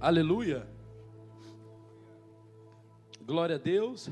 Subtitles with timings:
[0.00, 0.64] Aleluia.
[3.20, 4.08] Glória a Deus.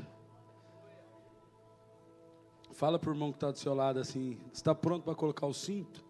[2.73, 5.53] Fala para o irmão que está do seu lado assim: está pronto para colocar o
[5.53, 6.05] cinto?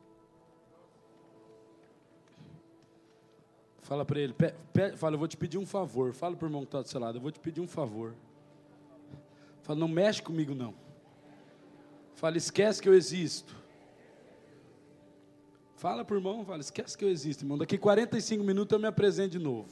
[3.84, 6.12] Fala para ele, pe, pe, fala, eu vou te pedir um favor.
[6.12, 8.16] Fala para o irmão que está do seu lado, eu vou te pedir um favor.
[9.62, 10.74] Fala, não mexe comigo não.
[12.16, 13.56] Fala, esquece que eu existo.
[15.78, 17.56] Fala para o irmão, fala, esquece que eu existo, irmão.
[17.56, 19.70] Daqui 45 minutos eu me apresento de novo.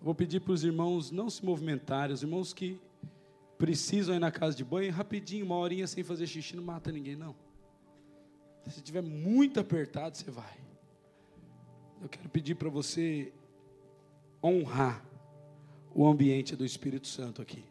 [0.00, 2.80] Vou pedir para os irmãos não se movimentarem, os irmãos que
[3.58, 7.14] precisam ir na casa de banho, rapidinho, uma horinha sem fazer xixi, não mata ninguém,
[7.14, 7.36] não.
[8.68, 10.56] Se estiver muito apertado, você vai.
[12.00, 13.30] Eu quero pedir para você
[14.42, 15.04] honrar
[15.94, 17.67] o ambiente do Espírito Santo aqui.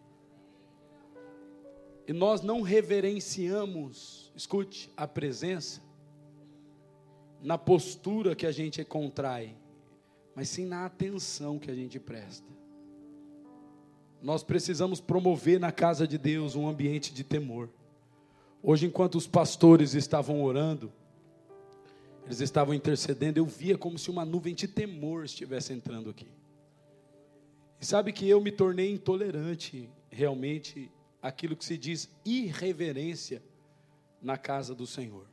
[2.07, 5.81] E nós não reverenciamos, escute, a presença
[7.41, 9.55] na postura que a gente contrai,
[10.33, 12.47] mas sim na atenção que a gente presta.
[14.22, 17.69] Nós precisamos promover na casa de Deus um ambiente de temor.
[18.64, 20.92] Hoje, enquanto os pastores estavam orando,
[22.25, 26.27] eles estavam intercedendo, eu via como se uma nuvem de temor estivesse entrando aqui.
[27.80, 30.92] E sabe que eu me tornei intolerante, realmente,
[31.28, 33.42] aquilo que se diz irreverência
[34.22, 35.25] na casa do Senhor.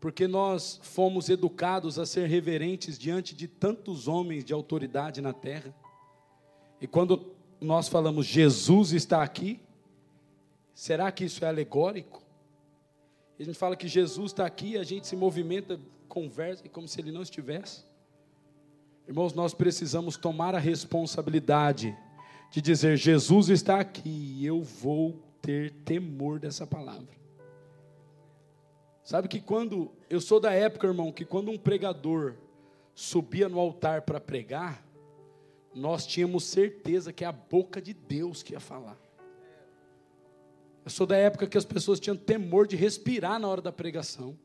[0.00, 5.74] Porque nós fomos educados a ser reverentes diante de tantos homens de autoridade na terra.
[6.80, 9.60] E quando nós falamos Jesus está aqui,
[10.74, 12.22] será que isso é alegórico?
[13.38, 17.10] A gente fala que Jesus está aqui, a gente se movimenta, conversa, como se ele
[17.10, 17.84] não estivesse.
[19.06, 21.96] Irmãos, nós precisamos tomar a responsabilidade
[22.52, 27.20] de dizer: Jesus está aqui e eu vou ter temor dessa palavra.
[29.02, 32.36] Sabe que quando, eu sou da época, irmão, que quando um pregador
[32.94, 34.84] subia no altar para pregar,
[35.74, 38.98] nós tínhamos certeza que é a boca de Deus que ia falar.
[40.84, 44.38] Eu sou da época que as pessoas tinham temor de respirar na hora da pregação.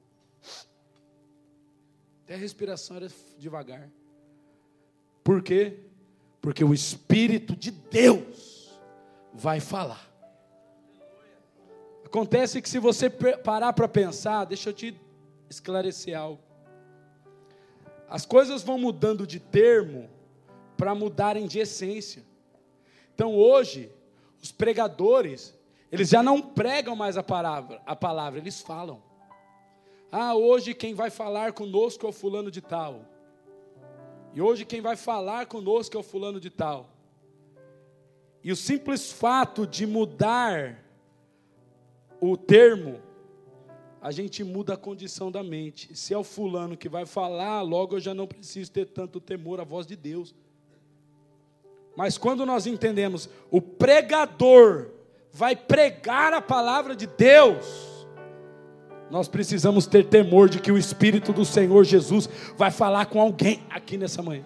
[2.24, 3.90] Até a respiração era devagar.
[5.24, 5.78] Por quê?
[6.42, 8.72] Porque o Espírito de Deus
[9.34, 10.08] vai falar.
[12.06, 15.00] Acontece que se você parar para pensar, deixa eu te
[15.50, 16.42] esclarecer algo.
[18.10, 20.10] As coisas vão mudando de termo
[20.78, 22.24] para mudarem de essência.
[23.14, 23.92] Então hoje,
[24.42, 25.54] os pregadores,
[25.92, 29.04] eles já não pregam mais a palavra, a palavra, eles falam.
[30.12, 33.02] Ah, hoje quem vai falar conosco é o fulano de tal.
[34.38, 36.92] E hoje quem vai falar conosco é o fulano de tal.
[38.44, 40.86] E o simples fato de mudar
[42.22, 43.02] o termo,
[44.00, 45.98] a gente muda a condição da mente.
[45.98, 49.60] Se é o fulano que vai falar, logo eu já não preciso ter tanto temor
[49.60, 50.36] à voz de Deus.
[51.96, 54.92] Mas quando nós entendemos, o pregador
[55.32, 57.97] vai pregar a palavra de Deus,
[59.10, 63.62] nós precisamos ter temor de que o Espírito do Senhor Jesus vai falar com alguém
[63.70, 64.46] aqui nessa manhã.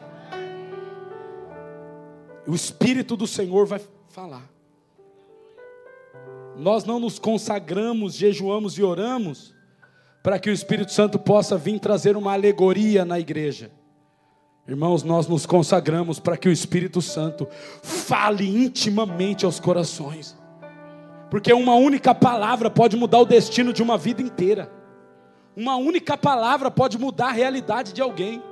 [2.47, 4.49] O Espírito do Senhor vai falar.
[6.57, 9.53] Nós não nos consagramos, jejuamos e oramos
[10.21, 13.71] para que o Espírito Santo possa vir trazer uma alegoria na igreja.
[14.67, 17.47] Irmãos, nós nos consagramos para que o Espírito Santo
[17.81, 20.37] fale intimamente aos corações,
[21.31, 24.69] porque uma única palavra pode mudar o destino de uma vida inteira,
[25.55, 28.43] uma única palavra pode mudar a realidade de alguém.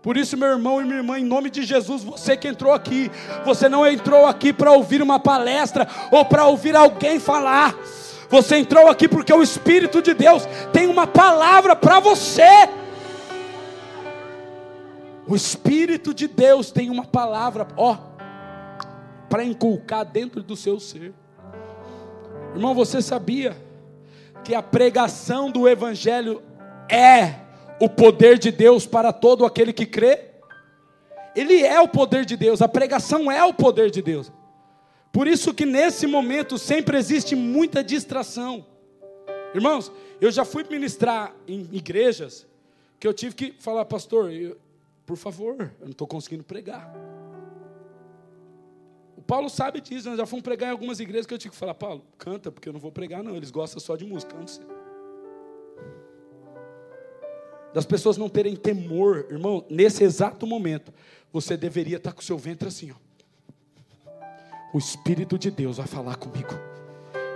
[0.00, 3.10] Por isso, meu irmão e minha irmã, em nome de Jesus, você que entrou aqui,
[3.44, 7.76] você não entrou aqui para ouvir uma palestra ou para ouvir alguém falar.
[8.30, 12.48] Você entrou aqui porque o Espírito de Deus tem uma palavra para você.
[15.26, 17.98] O Espírito de Deus tem uma palavra, ó,
[19.28, 21.12] para inculcar dentro do seu ser.
[22.54, 23.56] Irmão, você sabia
[24.44, 26.42] que a pregação do Evangelho
[26.88, 27.36] é
[27.80, 30.30] o poder de Deus para todo aquele que crê?
[31.34, 34.32] Ele é o poder de Deus, a pregação é o poder de Deus.
[35.12, 38.66] Por isso que nesse momento sempre existe muita distração.
[39.54, 42.46] Irmãos, eu já fui ministrar em igrejas
[42.98, 44.56] que eu tive que falar, pastor, eu,
[45.06, 46.92] por favor, eu não estou conseguindo pregar.
[49.30, 51.74] Paulo sabe disso, nós já fomos pregar em algumas igrejas que eu tive que falar,
[51.74, 53.36] Paulo, canta, porque eu não vou pregar, não.
[53.36, 54.66] Eles gostam só de música, não sei.
[57.72, 60.92] Das pessoas não terem temor, irmão, nesse exato momento,
[61.32, 62.96] você deveria estar com o seu ventre assim, ó.
[64.74, 66.50] O Espírito de Deus vai falar comigo.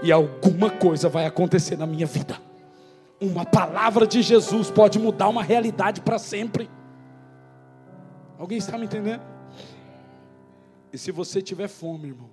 [0.02, 2.42] E alguma coisa vai acontecer na minha vida.
[3.20, 6.68] Uma palavra de Jesus pode mudar uma realidade para sempre.
[8.36, 9.33] Alguém está me entendendo?
[10.94, 12.30] E se você tiver fome, irmão,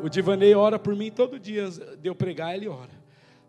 [0.00, 2.92] o Divanei ora por mim todo dia, de eu pregar, ele ora.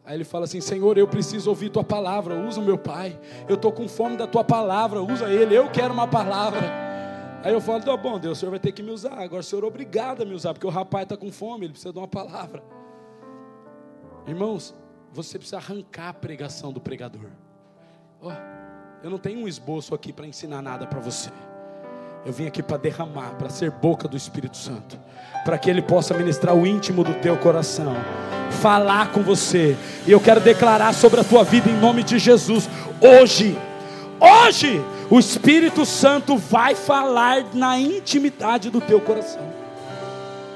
[0.04, 3.22] Aí ele fala assim: Senhor, eu preciso ouvir tua palavra, usa o meu pai.
[3.48, 6.62] Eu estou com fome da tua palavra, usa ele, eu quero uma palavra.
[7.44, 9.20] Aí eu falo: tá bom, Deus, o senhor vai ter que me usar.
[9.20, 11.74] Agora o senhor é obrigado a me usar, porque o rapaz está com fome, ele
[11.74, 12.64] precisa de uma palavra.
[14.26, 14.74] Irmãos,
[15.14, 17.30] você precisa arrancar a pregação do pregador.
[18.20, 18.32] Oh,
[19.04, 21.30] eu não tenho um esboço aqui para ensinar nada para você.
[22.24, 24.98] Eu vim aqui para derramar, para ser boca do Espírito Santo,
[25.44, 27.96] para que Ele possa ministrar o íntimo do teu coração,
[28.62, 29.76] falar com você.
[30.06, 32.70] E eu quero declarar sobre a tua vida em nome de Jesus.
[33.02, 33.58] Hoje,
[34.20, 34.80] hoje,
[35.10, 39.42] o Espírito Santo vai falar na intimidade do teu coração.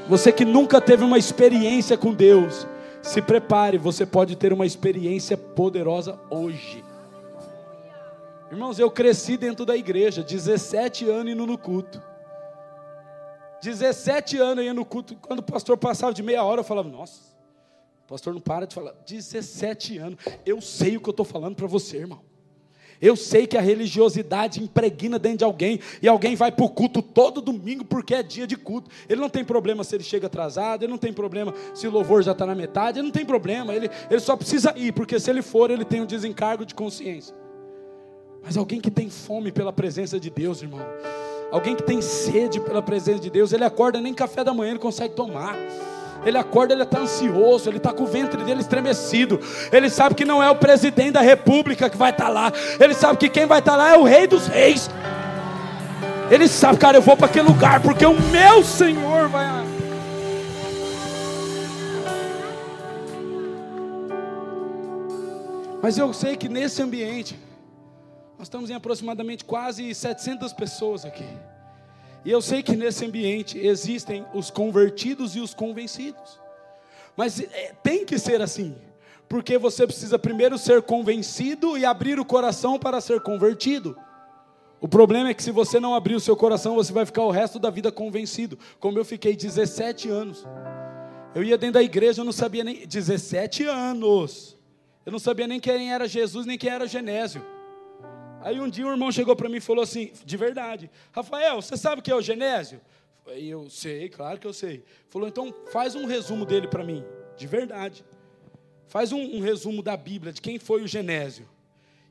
[0.07, 2.67] Você que nunca teve uma experiência com Deus,
[3.01, 6.83] se prepare, você pode ter uma experiência poderosa hoje.
[8.55, 12.01] Irmãos, eu cresci dentro da igreja, 17 anos indo no culto.
[13.61, 15.13] 17 anos indo no culto.
[15.17, 17.19] Quando o pastor passava de meia hora, eu falava, nossa,
[18.05, 18.93] o pastor não para de falar.
[19.05, 20.19] 17 anos.
[20.45, 22.21] Eu sei o que eu estou falando para você, irmão.
[23.01, 27.01] Eu sei que a religiosidade impregna dentro de alguém e alguém vai para o culto
[27.01, 28.89] todo domingo porque é dia de culto.
[29.09, 32.23] Ele não tem problema se ele chega atrasado, ele não tem problema se o louvor
[32.23, 35.29] já está na metade, ele não tem problema, ele, ele só precisa ir, porque se
[35.29, 37.35] ele for, ele tem um desencargo de consciência.
[38.45, 40.85] Mas alguém que tem fome pela presença de Deus, irmão.
[41.51, 44.79] Alguém que tem sede pela presença de Deus, ele acorda nem café da manhã ele
[44.79, 45.55] consegue tomar.
[46.23, 49.39] Ele acorda, ele está ansioso, ele está com o ventre dele estremecido.
[49.71, 52.51] Ele sabe que não é o presidente da república que vai estar tá lá.
[52.79, 54.89] Ele sabe que quem vai estar tá lá é o rei dos reis.
[56.29, 59.65] Ele sabe, cara, eu vou para aquele lugar porque o meu Senhor vai.
[65.81, 67.37] Mas eu sei que nesse ambiente,
[68.37, 71.27] nós estamos em aproximadamente quase 700 pessoas aqui.
[72.23, 76.39] E eu sei que nesse ambiente existem os convertidos e os convencidos.
[77.15, 78.75] Mas é, tem que ser assim.
[79.29, 83.97] Porque você precisa primeiro ser convencido e abrir o coração para ser convertido.
[84.81, 87.31] O problema é que se você não abrir o seu coração, você vai ficar o
[87.31, 88.59] resto da vida convencido.
[88.79, 90.45] Como eu fiquei 17 anos.
[91.33, 92.85] Eu ia dentro da igreja, eu não sabia nem.
[92.85, 94.57] 17 anos.
[95.05, 97.54] Eu não sabia nem quem era Jesus, nem quem era Genésio.
[98.45, 101.75] Aí um dia um irmão chegou para mim e falou assim, de verdade, Rafael, você
[101.75, 102.79] sabe o que é o Genésio?
[103.25, 104.83] Aí eu sei, claro que eu sei.
[105.09, 107.03] Falou, então faz um resumo dele para mim,
[107.35, 108.05] de verdade.
[108.87, 111.49] Faz um, um, resumo da Bíblia, de quem foi o Genésio.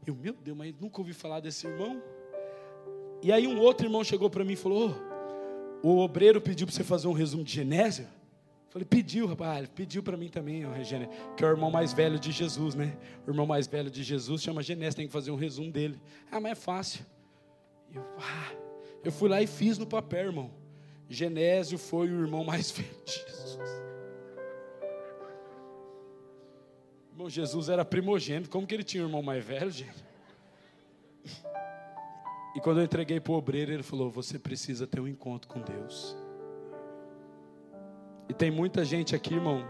[0.04, 2.02] Eu, meu Deus, mas nunca ouvi falar desse irmão.
[3.22, 4.92] E aí um outro irmão chegou para mim e falou,
[5.84, 8.08] oh, o obreiro pediu para você fazer um resumo de Genésio?
[8.74, 10.70] Falei, pediu, rapaz, pediu para mim também, ó,
[11.36, 12.98] que é o irmão mais velho de Jesus, né?
[13.24, 15.96] O irmão mais velho de Jesus chama Genésio, tem que fazer um resumo dele.
[16.28, 17.06] Ah, mas é fácil.
[17.94, 18.52] Eu, ah,
[19.04, 20.50] eu fui lá e fiz no papel, irmão.
[21.08, 23.70] Genésio foi o irmão mais velho de Jesus.
[27.12, 30.04] Irmão, Jesus era primogênito, como que ele tinha um irmão mais velho, gente?
[32.56, 35.60] E quando eu entreguei para o obreiro, ele falou: Você precisa ter um encontro com
[35.60, 36.23] Deus.
[38.28, 39.64] E tem muita gente aqui, irmão,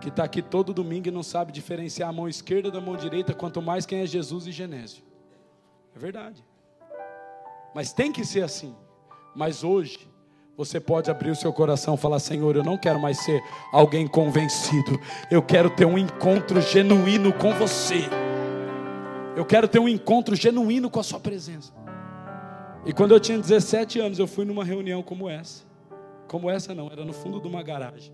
[0.00, 3.34] que está aqui todo domingo e não sabe diferenciar a mão esquerda da mão direita,
[3.34, 5.02] quanto mais quem é Jesus e Genésio.
[5.94, 6.44] É verdade.
[7.74, 8.74] Mas tem que ser assim.
[9.34, 9.98] Mas hoje,
[10.56, 13.42] você pode abrir o seu coração e falar: Senhor, eu não quero mais ser
[13.72, 14.98] alguém convencido.
[15.30, 18.08] Eu quero ter um encontro genuíno com você.
[19.36, 21.72] Eu quero ter um encontro genuíno com a Sua presença.
[22.86, 25.64] E quando eu tinha 17 anos, eu fui numa reunião como essa.
[26.26, 28.12] Como essa não, era no fundo de uma garagem.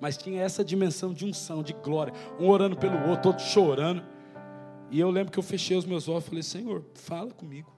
[0.00, 2.12] Mas tinha essa dimensão de unção, de glória.
[2.38, 4.02] Um orando pelo outro, outro chorando.
[4.90, 7.72] E eu lembro que eu fechei os meus olhos e falei: Senhor, fala comigo.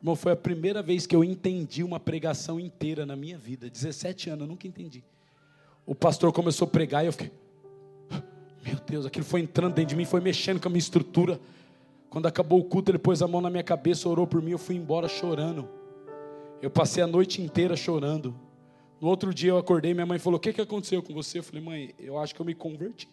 [0.00, 3.70] Irmão, foi a primeira vez que eu entendi uma pregação inteira na minha vida.
[3.70, 5.04] 17 anos, eu nunca entendi.
[5.86, 7.30] O pastor começou a pregar e eu fiquei.
[8.64, 11.40] Meu Deus, aquilo foi entrando dentro de mim, foi mexendo com a minha estrutura.
[12.10, 14.58] Quando acabou o culto, ele pôs a mão na minha cabeça, orou por mim, eu
[14.58, 15.68] fui embora chorando.
[16.62, 18.32] Eu passei a noite inteira chorando.
[19.00, 21.40] No outro dia eu acordei, minha mãe falou: O que, que aconteceu com você?
[21.40, 23.08] Eu falei: Mãe, eu acho que eu me converti.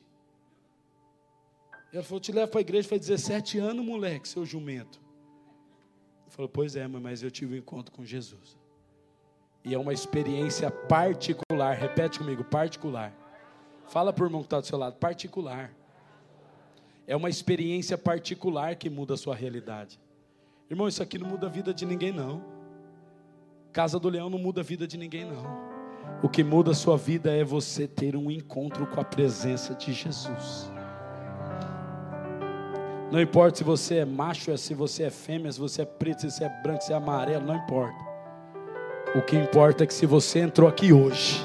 [1.91, 5.01] Ela falou: Te levo para a igreja faz 17 anos, moleque, seu jumento.
[6.27, 8.55] Eu falei: Pois é, mãe, mas eu tive um encontro com Jesus.
[9.65, 11.75] E é uma experiência particular.
[11.75, 13.11] Repete comigo: particular.
[13.87, 15.73] Fala para o irmão que está do seu lado: particular.
[17.07, 19.99] É uma experiência particular que muda a sua realidade.
[20.69, 22.58] Irmão, isso aqui não muda a vida de ninguém, não.
[23.71, 25.69] Casa do Leão não muda a vida de ninguém, não.
[26.23, 29.93] O que muda a sua vida é você ter um encontro com a presença de
[29.93, 30.71] Jesus.
[33.11, 36.31] Não importa se você é macho, se você é fêmea, se você é preto, se
[36.31, 37.97] você é branco, se é amarelo, não importa.
[39.15, 41.39] O que importa é que se você entrou aqui hoje,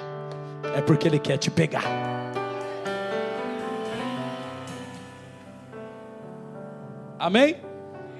[0.74, 1.84] é porque Ele quer te pegar.
[7.18, 7.56] Amém?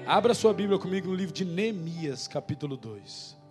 [0.07, 3.44] Abra sua Bíblia comigo no livro de Neemias, capítulo 2.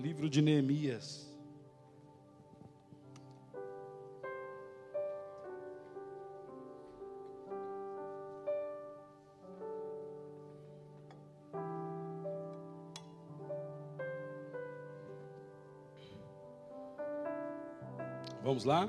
[0.00, 1.30] Livro de Neemias.
[18.42, 18.88] Vamos lá?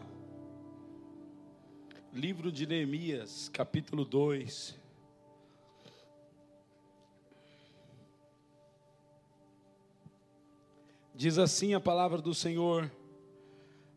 [2.14, 4.81] Livro de Neemias, capítulo 2.
[11.22, 12.92] Diz assim a palavra do Senhor,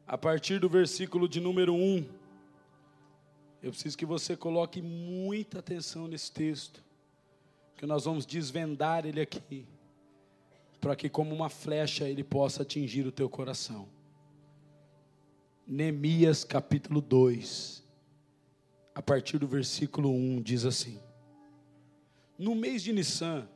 [0.07, 2.07] a partir do versículo de número 1.
[3.63, 6.85] Eu preciso que você coloque muita atenção nesse texto,
[7.79, 9.67] que nós vamos desvendar ele aqui,
[10.83, 13.89] para que, como uma flecha, ele possa atingir o teu coração.
[15.67, 17.83] Neemias capítulo 2,
[18.95, 21.01] a partir do versículo 1, diz assim:
[22.39, 23.49] No mês de Nissan,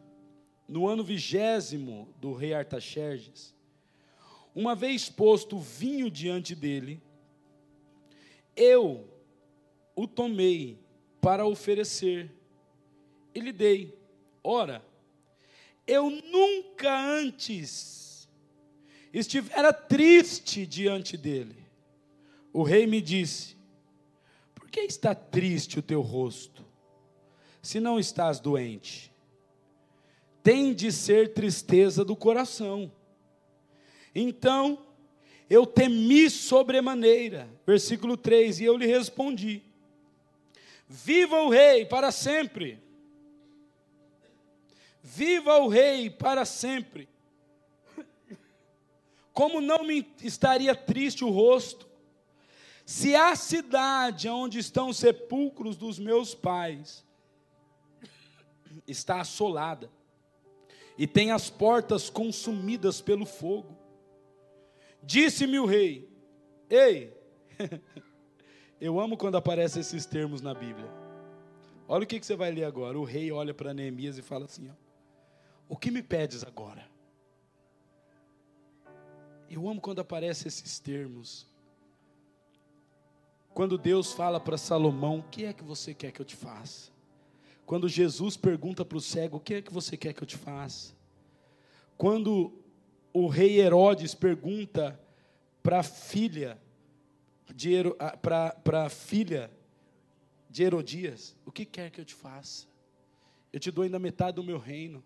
[0.67, 3.58] no ano vigésimo do rei Artaxerxes,
[4.55, 7.03] uma vez posto vinho diante dele,
[8.57, 9.09] eu
[9.95, 10.79] o tomei
[11.21, 12.31] para oferecer
[13.35, 13.97] e lhe dei.
[14.43, 14.85] Ora,
[15.87, 18.29] eu nunca antes
[19.13, 21.69] estivera triste diante dele
[22.53, 23.57] o rei me disse:
[24.55, 26.65] Por que está triste o teu rosto,
[27.63, 29.13] se não estás doente?
[30.43, 32.91] Tem de ser tristeza do coração.
[34.15, 34.79] Então
[35.49, 37.49] eu temi sobremaneira.
[37.67, 39.63] Versículo 3: E eu lhe respondi:
[40.89, 42.83] Viva o rei para sempre.
[45.03, 47.09] Viva o rei para sempre.
[49.33, 51.89] Como não me estaria triste o rosto,
[52.85, 57.05] se a cidade onde estão os sepulcros dos meus pais
[58.87, 59.91] está assolada
[60.97, 63.78] e tem as portas consumidas pelo fogo,
[65.09, 66.07] disse-me o rei:
[66.69, 67.17] Ei,
[68.79, 70.87] eu amo quando aparecem esses termos na Bíblia.
[71.89, 72.99] Olha o que, você vai ler agora.
[72.99, 74.75] O rei olha para Neemias e fala assim: ó,
[75.67, 76.87] O que me pedes agora?
[79.49, 81.47] Eu amo quando aparecem esses termos.
[83.55, 86.93] Quando Deus fala para Salomão: O que é que você quer que eu te faça?
[87.65, 90.37] Quando Jesus pergunta para o cego: O que é que você quer que eu te
[90.37, 90.95] faça?
[91.97, 92.68] Quando
[93.25, 94.99] o rei Herodes pergunta
[95.63, 96.59] para a filha
[97.55, 97.71] de
[98.23, 99.51] para filha
[100.49, 102.67] de Herodias: O que quer que eu te faça?
[103.53, 105.03] Eu te dou ainda metade do meu reino.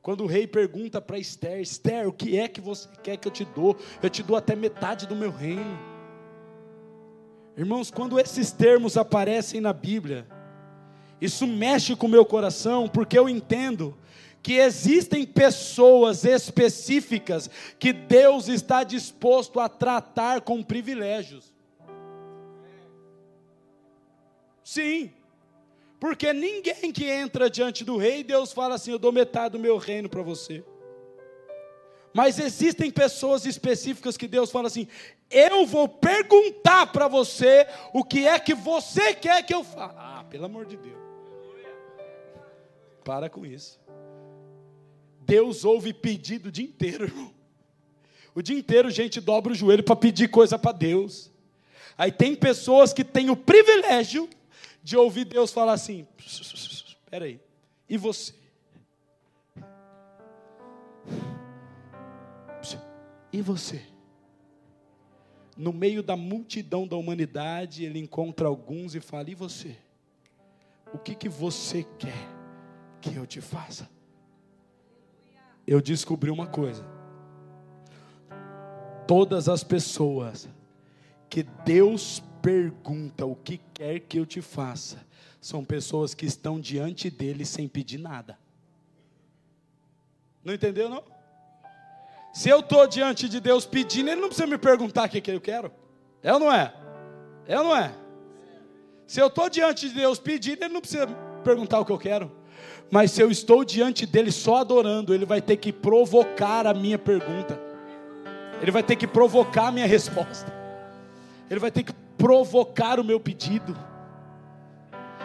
[0.00, 3.32] Quando o rei pergunta para Esther: Esther, o que é que você quer que eu
[3.32, 3.76] te dou?
[4.02, 5.78] Eu te dou até metade do meu reino.
[7.56, 10.26] Irmãos, quando esses termos aparecem na Bíblia,
[11.20, 13.96] isso mexe com o meu coração, porque eu entendo
[14.42, 21.52] que existem pessoas específicas que Deus está disposto a tratar com privilégios.
[24.62, 25.12] Sim,
[25.98, 29.76] porque ninguém que entra diante do rei, Deus fala assim: Eu dou metade do meu
[29.78, 30.64] reino para você.
[32.14, 34.88] Mas existem pessoas específicas que Deus fala assim:
[35.30, 39.94] eu vou perguntar para você o que é que você quer que eu faça.
[39.98, 40.98] Ah, pelo amor de Deus.
[43.04, 43.78] Para com isso.
[45.28, 47.30] Deus ouve pedido o dia inteiro, irmão.
[48.34, 51.30] O dia inteiro gente dobra o joelho para pedir coisa para Deus.
[51.98, 54.26] Aí tem pessoas que têm o privilégio
[54.82, 57.38] de ouvir Deus falar assim: espera aí,
[57.86, 58.32] e você?
[63.30, 63.82] E você?
[65.54, 69.76] No meio da multidão da humanidade, ele encontra alguns e fala: E você?
[70.94, 72.26] O que, que você quer
[73.02, 73.97] que eu te faça?
[75.68, 76.82] Eu descobri uma coisa.
[79.06, 80.48] Todas as pessoas
[81.28, 85.06] que Deus pergunta o que quer que eu te faça,
[85.38, 88.38] são pessoas que estão diante dele sem pedir nada.
[90.42, 91.04] Não entendeu, não?
[92.32, 95.30] Se eu estou diante de Deus pedindo, Ele não precisa me perguntar o que, que
[95.30, 95.70] eu quero.
[96.22, 96.74] É ou não é?
[97.46, 97.94] É ou não é?
[99.06, 101.06] Se eu estou diante de Deus pedindo, Ele não precisa
[101.44, 102.32] perguntar o que eu quero.
[102.90, 106.98] Mas se eu estou diante dele só adorando, ele vai ter que provocar a minha
[106.98, 107.58] pergunta.
[108.62, 110.52] Ele vai ter que provocar a minha resposta.
[111.50, 113.76] Ele vai ter que provocar o meu pedido.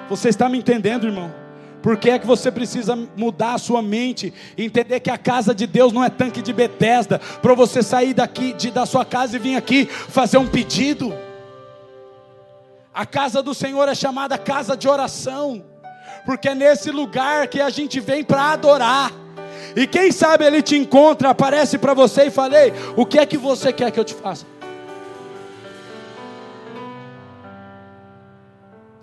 [0.09, 1.33] Você está me entendendo, irmão?
[1.81, 5.53] Por que é que você precisa mudar a sua mente e entender que a casa
[5.53, 9.35] de Deus não é tanque de Betesda para você sair daqui de, da sua casa
[9.35, 11.13] e vir aqui fazer um pedido?
[12.93, 15.72] A casa do Senhor é chamada casa de oração
[16.25, 19.11] porque é nesse lugar que a gente vem para adorar.
[19.75, 23.37] E quem sabe ele te encontra, aparece para você e falei: O que é que
[23.37, 24.45] você quer que eu te faça?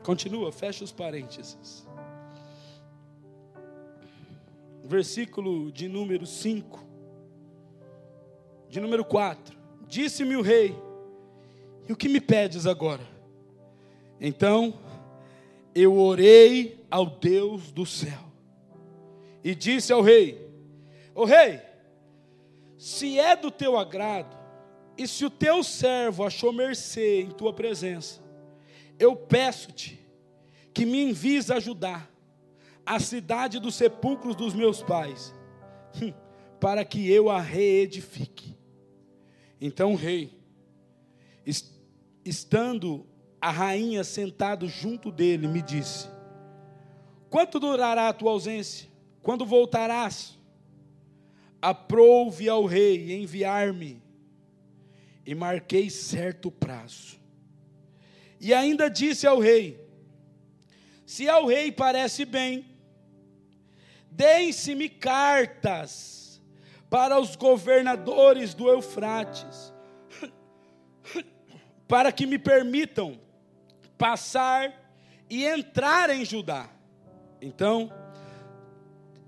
[0.02, 1.86] Continua, fecha os parênteses.
[4.84, 6.84] Versículo de número 5.
[8.68, 9.56] De número 4.
[9.86, 10.76] Disse-me o rei:
[11.88, 13.02] E o que me pedes agora?
[14.20, 14.74] Então
[15.74, 18.30] eu orei ao Deus do céu
[19.42, 20.50] e disse ao rei:
[21.14, 21.60] O rei,
[22.76, 24.36] se é do teu agrado,
[24.96, 28.20] e se o teu servo achou mercê em tua presença,
[28.98, 29.98] eu peço-te
[30.74, 32.10] que me envies ajudar
[32.84, 35.34] a cidade dos sepulcros dos meus pais,
[36.00, 36.12] hum,
[36.58, 38.58] para que eu a reedifique.
[39.60, 40.38] Então o rei,
[42.24, 43.06] estando
[43.40, 46.08] a rainha sentado junto dele, me disse:
[47.30, 48.90] Quanto durará a tua ausência?
[49.22, 50.36] Quando voltarás?
[51.62, 54.02] Aprouve ao rei enviar-me.
[55.24, 57.20] E marquei certo prazo.
[58.40, 59.80] E ainda disse ao rei:
[61.06, 62.64] Se ao rei parece bem,
[64.10, 66.42] deem-se-me cartas
[66.88, 69.72] para os governadores do Eufrates,
[71.86, 73.20] para que me permitam
[73.96, 74.92] passar
[75.28, 76.79] e entrar em Judá.
[77.40, 77.92] Então,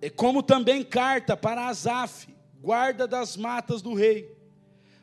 [0.00, 2.28] é como também carta para Asaf,
[2.60, 4.36] guarda das matas do rei,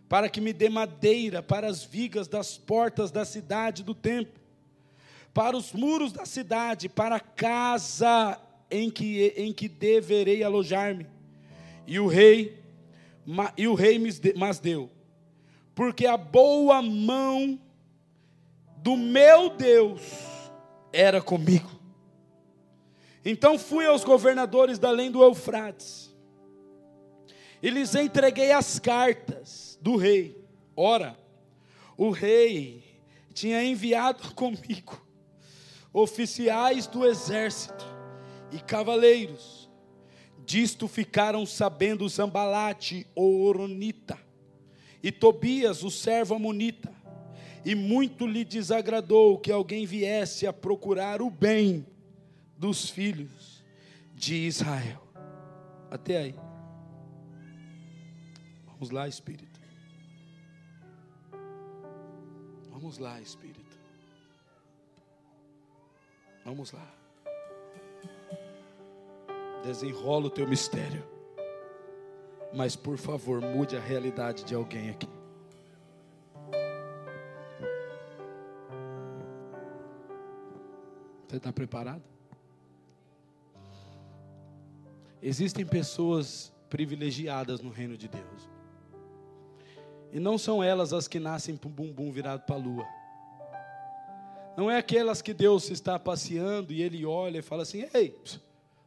[0.07, 4.41] para que me dê madeira para as vigas das portas da cidade do templo,
[5.33, 11.07] para os muros da cidade, para a casa em que, em que deverei alojar-me.
[11.87, 12.61] E o rei,
[13.57, 14.11] e o rei me
[14.61, 14.89] deu,
[15.73, 17.59] porque a boa mão
[18.77, 20.01] do meu Deus
[20.91, 21.78] era comigo.
[23.23, 26.09] Então fui aos governadores da além do Eufrates,
[27.61, 30.41] e lhes entreguei as cartas do rei.
[30.75, 31.17] Ora,
[31.97, 32.83] o rei
[33.33, 35.05] tinha enviado comigo
[35.91, 37.85] oficiais do exército
[38.51, 39.69] e cavaleiros.
[40.45, 44.17] Disto ficaram sabendo Zambalate, o Oronita,
[45.03, 46.91] e Tobias, o servo Amonita,
[47.65, 51.85] e muito lhe desagradou que alguém viesse a procurar o bem
[52.59, 53.63] dos filhos
[54.13, 55.01] de Israel.
[55.89, 56.35] Até aí.
[58.65, 59.59] Vamos lá, Espírito.
[62.69, 63.79] Vamos lá, Espírito.
[66.43, 66.93] Vamos lá.
[69.63, 71.07] Desenrola o teu mistério.
[72.53, 75.07] Mas por favor, mude a realidade de alguém aqui.
[81.27, 82.18] Você está preparado?
[85.21, 88.49] Existem pessoas privilegiadas no reino de Deus.
[90.11, 92.85] E não são elas as que nascem com o bumbum virado para a lua.
[94.57, 98.15] Não é aquelas que Deus está passeando e ele olha e fala assim: Ei,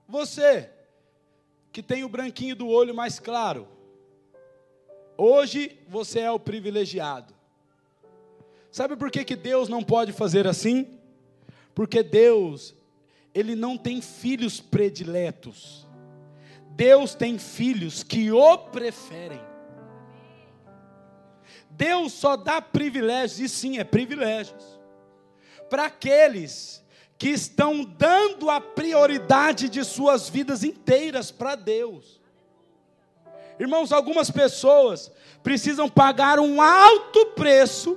[0.08, 0.70] você
[1.72, 3.66] que tem o branquinho do olho mais claro,
[5.16, 7.34] hoje você é o privilegiado.
[8.70, 10.98] Sabe por que, que Deus não pode fazer assim?
[11.74, 12.74] Porque Deus,
[13.34, 15.86] Ele não tem filhos prediletos.
[16.74, 19.40] Deus tem filhos que o preferem.
[21.70, 24.78] Deus só dá privilégios, e sim, é privilégios,
[25.70, 26.82] para aqueles
[27.16, 32.20] que estão dando a prioridade de suas vidas inteiras para Deus.
[33.58, 35.10] Irmãos, algumas pessoas
[35.42, 37.96] precisam pagar um alto preço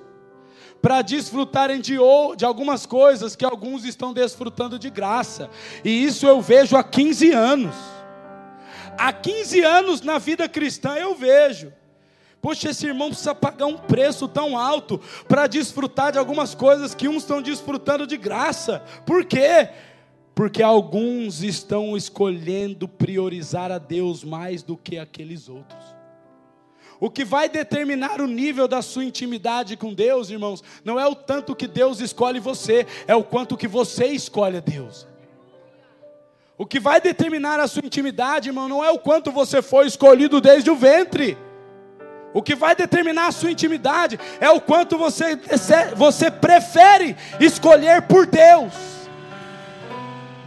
[0.81, 1.97] para desfrutarem de,
[2.37, 5.49] de algumas coisas que alguns estão desfrutando de graça.
[5.83, 7.94] E isso eu vejo há 15 anos.
[8.97, 11.71] Há 15 anos na vida cristã eu vejo.
[12.41, 17.07] Poxa, esse irmão precisa pagar um preço tão alto para desfrutar de algumas coisas que
[17.07, 18.83] uns estão desfrutando de graça.
[19.03, 19.69] Por quê?
[20.35, 25.95] Porque alguns estão escolhendo priorizar a Deus mais do que aqueles outros.
[26.99, 31.15] O que vai determinar o nível da sua intimidade com Deus, irmãos, não é o
[31.15, 35.07] tanto que Deus escolhe você, é o quanto que você escolhe a Deus.
[36.57, 40.39] O que vai determinar a sua intimidade, irmão, não é o quanto você foi escolhido
[40.39, 41.37] desde o ventre.
[42.33, 45.37] O que vai determinar a sua intimidade é o quanto você,
[45.95, 48.73] você prefere escolher por Deus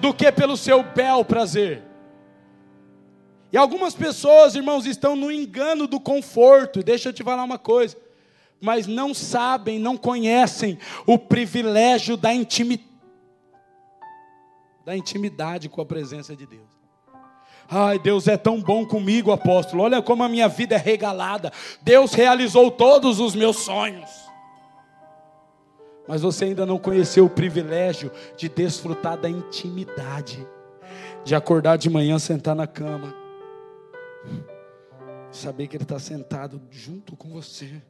[0.00, 1.82] do que pelo seu bel prazer.
[3.50, 6.82] E algumas pessoas, irmãos, estão no engano do conforto.
[6.82, 7.96] Deixa eu te falar uma coisa.
[8.60, 12.88] Mas não sabem, não conhecem o privilégio da intimidade,
[14.88, 16.66] da intimidade com a presença de Deus.
[17.68, 19.82] Ai, Deus é tão bom comigo, apóstolo.
[19.82, 21.52] Olha como a minha vida é regalada.
[21.82, 24.08] Deus realizou todos os meus sonhos.
[26.08, 30.48] Mas você ainda não conheceu o privilégio de desfrutar da intimidade,
[31.22, 33.14] de acordar de manhã, sentar na cama,
[35.30, 37.82] saber que Ele está sentado junto com você.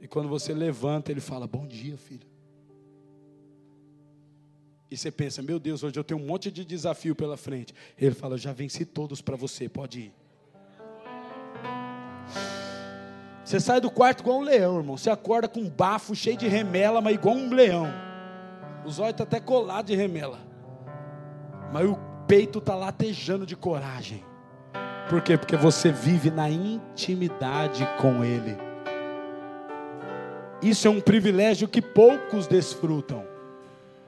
[0.00, 2.35] E quando você levanta, Ele fala: Bom dia, filho.
[4.90, 7.74] E você pensa: Meu Deus, hoje eu tenho um monte de desafio pela frente.
[7.98, 10.12] Ele fala: Já venci todos para você, pode ir.
[13.44, 14.96] Você sai do quarto igual um leão, irmão.
[14.96, 17.86] Você acorda com um bafo cheio de remela, mas igual um leão.
[18.84, 20.38] Os olhos estão tá até colados de remela.
[21.72, 21.96] Mas o
[22.26, 24.24] peito está latejando de coragem.
[25.08, 25.38] Por quê?
[25.38, 28.56] Porque você vive na intimidade com Ele.
[30.60, 33.24] Isso é um privilégio que poucos desfrutam.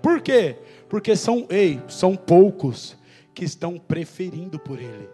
[0.02, 0.56] Por quê?
[0.88, 2.96] Porque são, ei, são poucos
[3.34, 5.08] que estão preferindo por Ele.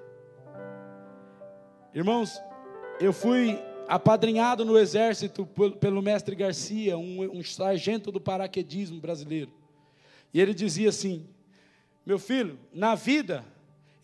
[1.94, 2.40] Irmãos,
[3.00, 5.46] eu fui apadrinhado no exército
[5.80, 9.52] pelo mestre Garcia, um, um sargento do paraquedismo brasileiro.
[10.32, 11.26] E ele dizia assim:
[12.04, 13.44] Meu filho, na vida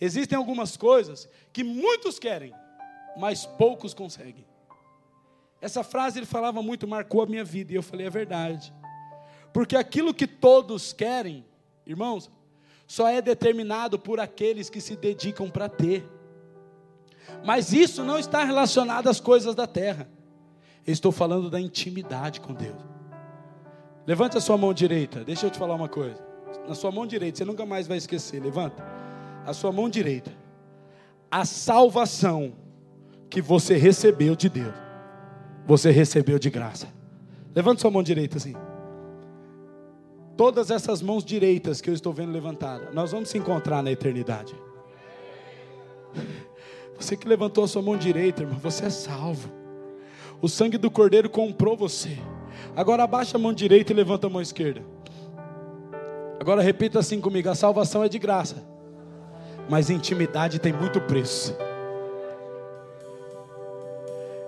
[0.00, 2.54] Existem algumas coisas que muitos querem,
[3.18, 4.46] mas poucos conseguem.
[5.60, 8.72] Essa frase ele falava muito, marcou a minha vida, e eu falei, é verdade.
[9.52, 11.44] Porque aquilo que todos querem,
[11.86, 12.30] irmãos,
[12.86, 16.04] só é determinado por aqueles que se dedicam para ter.
[17.44, 20.08] Mas isso não está relacionado às coisas da terra.
[20.86, 22.76] Eu estou falando da intimidade com Deus.
[24.06, 26.20] Levante a sua mão direita, deixa eu te falar uma coisa.
[26.66, 28.42] Na sua mão direita, você nunca mais vai esquecer.
[28.42, 28.84] Levanta
[29.46, 30.32] a sua mão direita,
[31.30, 32.52] a salvação
[33.28, 34.74] que você recebeu de Deus,
[35.66, 36.88] você recebeu de graça.
[37.54, 38.54] Levante sua mão direita assim.
[40.40, 44.55] Todas essas mãos direitas que eu estou vendo levantadas, nós vamos se encontrar na eternidade.
[46.98, 49.50] Você que levantou a sua mão direita, irmão, você é salvo.
[50.40, 52.16] O sangue do Cordeiro comprou você.
[52.74, 54.83] Agora abaixa a mão direita e levanta a mão esquerda.
[56.40, 58.70] Agora repita assim comigo: a salvação é de graça
[59.68, 61.55] mas intimidade tem muito preço.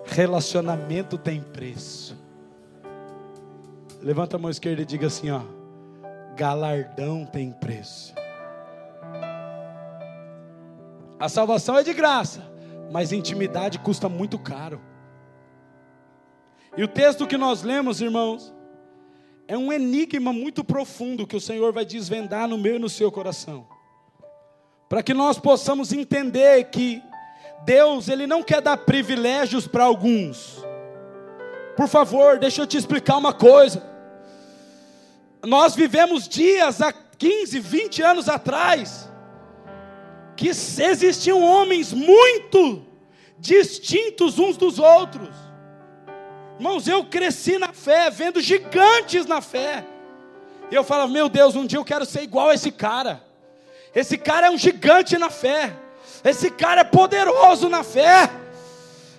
[0.06, 2.16] Relacionamento tem preço.
[4.00, 5.61] Levanta a mão esquerda e diga assim, ó:
[6.36, 8.14] galardão tem preço.
[11.18, 12.42] A salvação é de graça,
[12.90, 14.80] mas intimidade custa muito caro.
[16.76, 18.52] E o texto que nós lemos, irmãos,
[19.46, 23.12] é um enigma muito profundo que o Senhor vai desvendar no meu e no seu
[23.12, 23.66] coração
[24.92, 27.02] para que nós possamos entender que
[27.64, 30.62] Deus, Ele não quer dar privilégios para alguns.
[31.74, 33.82] Por favor, deixa eu te explicar uma coisa.
[35.44, 39.10] Nós vivemos dias há 15, 20 anos atrás,
[40.36, 42.84] que existiam homens muito
[43.38, 45.34] distintos uns dos outros.
[46.58, 49.84] Irmãos, eu cresci na fé, vendo gigantes na fé.
[50.70, 53.22] Eu falava, meu Deus, um dia eu quero ser igual a esse cara.
[53.94, 55.72] Esse cara é um gigante na fé.
[56.24, 58.30] Esse cara é poderoso na fé.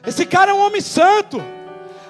[0.07, 1.43] Esse cara é um homem santo.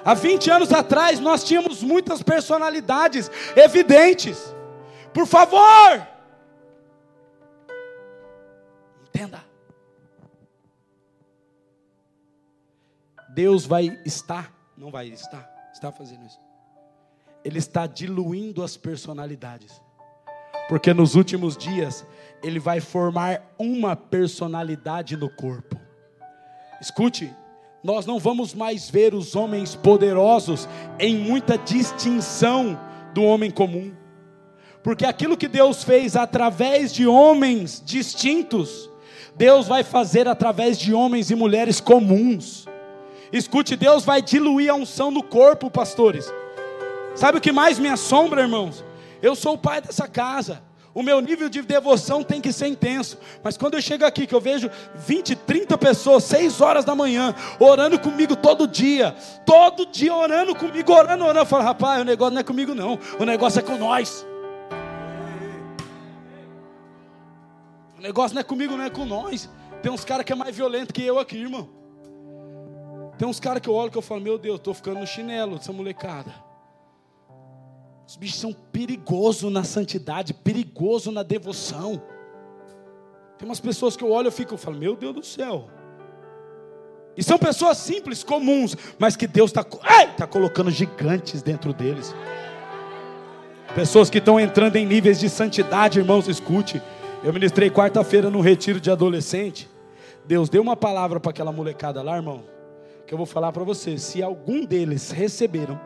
[0.04, 4.54] Há 20 anos atrás nós tínhamos muitas personalidades evidentes.
[5.12, 6.06] Por favor,
[9.06, 9.42] entenda.
[13.34, 16.40] Deus vai estar, não vai estar, está fazendo isso.
[17.44, 19.82] Ele está diluindo as personalidades.
[20.68, 22.06] Porque nos últimos dias
[22.42, 25.78] ele vai formar uma personalidade no corpo.
[26.80, 27.34] Escute,
[27.84, 30.66] nós não vamos mais ver os homens poderosos
[30.98, 32.80] em muita distinção
[33.12, 33.92] do homem comum.
[34.82, 38.90] Porque aquilo que Deus fez através de homens distintos,
[39.36, 42.66] Deus vai fazer através de homens e mulheres comuns.
[43.30, 46.32] Escute, Deus vai diluir a unção no corpo, pastores.
[47.14, 48.82] Sabe o que mais me assombra, irmãos?
[49.20, 50.62] Eu sou o pai dessa casa.
[50.94, 53.18] O meu nível de devoção tem que ser intenso.
[53.42, 57.34] Mas quando eu chego aqui, que eu vejo 20, 30 pessoas, 6 horas da manhã,
[57.58, 62.34] orando comigo todo dia, todo dia orando comigo, orando, orando, eu falo, rapaz, o negócio
[62.34, 62.98] não é comigo, não.
[63.18, 64.24] O negócio é com nós.
[68.04, 69.48] negócio não é comigo, não é com nós.
[69.82, 71.68] Tem uns caras que é mais violento que eu aqui, irmão.
[73.16, 75.56] Tem uns caras que eu olho que eu falo, meu Deus, estou ficando no chinelo
[75.56, 76.43] dessa molecada.
[78.06, 82.00] Os bichos são perigosos na santidade, perigosos na devoção.
[83.38, 85.68] Tem umas pessoas que eu olho e fico, eu falo, meu Deus do céu.
[87.16, 92.14] E são pessoas simples, comuns, mas que Deus está tá colocando gigantes dentro deles.
[93.74, 96.82] Pessoas que estão entrando em níveis de santidade, irmãos, escute.
[97.22, 99.68] Eu ministrei quarta-feira no retiro de adolescente.
[100.26, 102.44] Deus deu uma palavra para aquela molecada lá, irmão,
[103.06, 104.02] que eu vou falar para vocês.
[104.02, 105.80] Se algum deles receberam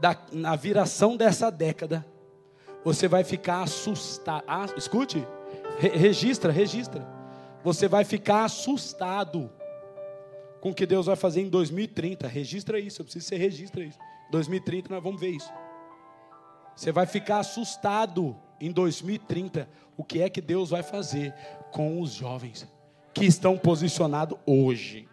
[0.00, 2.04] da, na viração dessa década,
[2.82, 4.42] você vai ficar assustado.
[4.46, 5.26] Ah, escute,
[5.78, 7.06] re, registra, registra.
[7.62, 9.50] Você vai ficar assustado
[10.60, 12.26] com o que Deus vai fazer em 2030.
[12.26, 13.98] Registra isso, eu preciso que você registra isso.
[14.30, 15.52] 2030 nós vamos ver isso.
[16.74, 21.34] Você vai ficar assustado em 2030 o que é que Deus vai fazer
[21.70, 22.66] com os jovens
[23.12, 25.06] que estão posicionados hoje.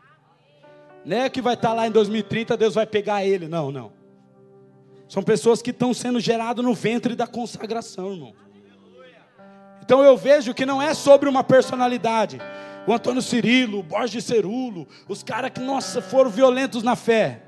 [1.03, 3.47] Não é que vai estar lá em 2030, Deus vai pegar ele.
[3.47, 3.96] Não, não.
[5.07, 8.33] São pessoas que estão sendo geradas no ventre da consagração, irmão.
[9.81, 12.39] Então eu vejo que não é sobre uma personalidade
[12.87, 17.41] o Antônio Cirilo, o Borges Cerulo, os caras que, nossa, foram violentos na fé.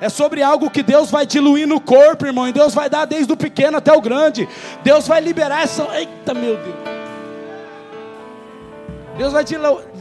[0.00, 3.32] É sobre algo que Deus vai diluir no corpo, irmão, e Deus vai dar desde
[3.32, 4.48] o pequeno até o grande.
[4.84, 5.84] Deus vai liberar essa.
[5.98, 6.76] Eita, meu Deus.
[9.18, 9.44] Deus vai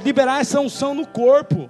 [0.05, 1.67] liberar essa unção no corpo.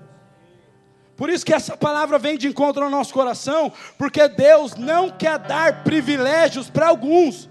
[1.21, 5.37] Por isso que essa palavra vem de encontro ao nosso coração, porque Deus não quer
[5.37, 7.47] dar privilégios para alguns.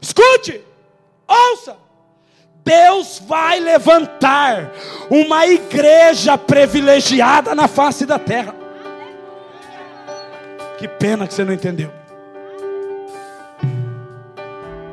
[0.00, 0.60] Escute,
[1.28, 1.76] ouça.
[2.64, 4.72] Deus vai levantar
[5.08, 8.56] uma igreja privilegiada na face da terra.
[10.76, 11.92] Que pena que você não entendeu.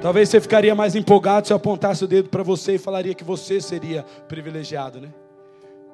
[0.03, 3.23] Talvez você ficaria mais empolgado se eu apontasse o dedo para você e falaria que
[3.23, 5.09] você seria privilegiado, né?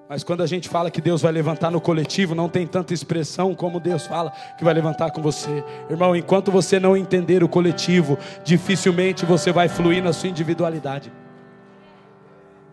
[0.08, 3.56] Mas quando a gente fala que Deus vai levantar no coletivo, não tem tanta expressão
[3.56, 5.64] como Deus fala que vai levantar com você.
[5.90, 11.12] Irmão, enquanto você não entender o coletivo, dificilmente você vai fluir na sua individualidade.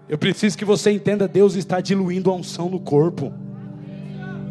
[0.06, 3.32] Eu preciso que você entenda: Deus está diluindo a unção no corpo.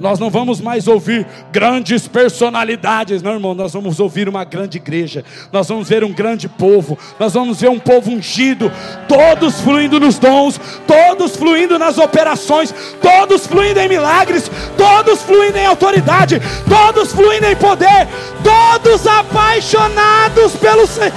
[0.02, 3.54] Nós não vamos mais ouvir grandes personalidades, não, irmão.
[3.54, 5.24] Nós vamos ouvir uma grande igreja.
[5.54, 6.98] Nós vamos ver um grande povo.
[7.20, 8.72] Nós vamos ver um povo ungido.
[9.08, 10.60] Todos fluindo nos dons.
[10.88, 12.74] Todos fluindo nas operações.
[13.00, 14.50] Todos fluindo em milagres.
[14.76, 16.42] Todos fluindo em autoridade.
[16.68, 18.08] Todos fluindo em poder.
[18.44, 21.14] Todos apaixonados pelo Senhor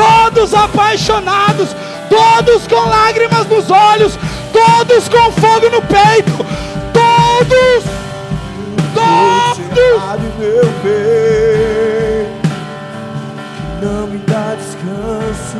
[0.00, 1.76] todos apaixonados,
[2.10, 4.18] todos com lágrimas nos olhos,
[4.52, 6.32] todos com fogo no peito,
[6.92, 7.84] todos,
[8.94, 9.58] todos.
[10.38, 12.26] meu bem,
[13.80, 15.58] não me dá descanso.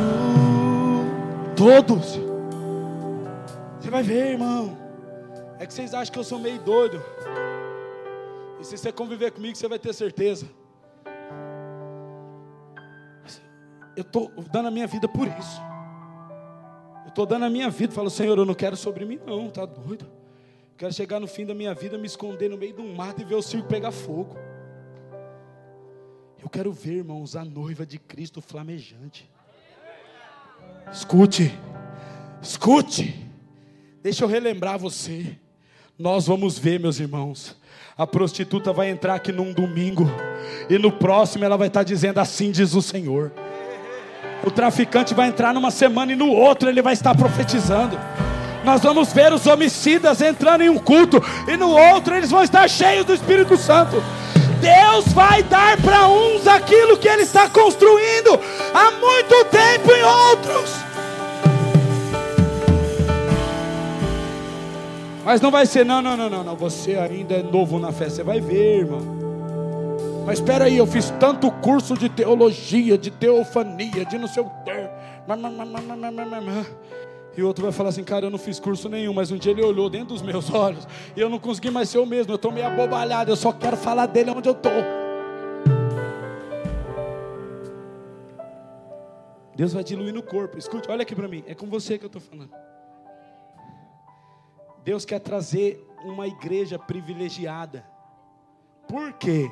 [1.55, 2.19] Todos.
[3.79, 4.77] Você vai ver, irmão.
[5.57, 7.01] É que vocês acham que eu sou meio doido.
[8.59, 10.45] E se você conviver comigo, você vai ter certeza.
[13.95, 15.61] eu estou dando a minha vida por isso.
[17.11, 17.93] Estou dando a minha vida.
[17.93, 20.05] Falo, Senhor, eu não quero sobre mim, não, tá doido?
[20.77, 23.25] Quero chegar no fim da minha vida, me esconder no meio de um mato e
[23.25, 24.37] ver o circo pegar fogo.
[26.41, 29.29] Eu quero ver, irmãos, a noiva de Cristo flamejante.
[30.89, 31.53] Escute,
[32.41, 33.29] escute.
[34.01, 35.37] Deixa eu relembrar você.
[35.99, 37.57] Nós vamos ver, meus irmãos.
[37.97, 40.05] A prostituta vai entrar aqui num domingo,
[40.69, 43.33] e no próximo ela vai estar dizendo: Assim diz o Senhor.
[44.43, 47.99] O traficante vai entrar numa semana e no outro ele vai estar profetizando.
[48.63, 52.67] Nós vamos ver os homicidas entrando em um culto e no outro eles vão estar
[52.67, 54.01] cheios do Espírito Santo.
[54.61, 58.39] Deus vai dar para uns aquilo que Ele está construindo
[58.73, 60.71] há muito tempo em outros.
[65.25, 66.55] Mas não vai ser, não, não, não, não, não.
[66.55, 68.09] Você ainda é novo na fé.
[68.09, 69.20] Você vai ver, irmão.
[70.25, 74.49] Mas espera aí, eu fiz tanto curso de teologia, de teofania, de não sei o
[74.63, 74.89] quê.
[77.35, 79.63] E outro vai falar assim, cara, eu não fiz curso nenhum, mas um dia ele
[79.63, 82.51] olhou dentro dos meus olhos e eu não consegui mais ser o mesmo, eu estou
[82.51, 84.71] meio abobalhado, eu só quero falar dele onde eu estou.
[89.55, 90.57] Deus vai diluir no corpo.
[90.57, 92.51] Escute, olha aqui para mim, é com você que eu estou falando.
[94.83, 97.85] Deus quer trazer uma igreja privilegiada.
[98.87, 99.49] Por quê?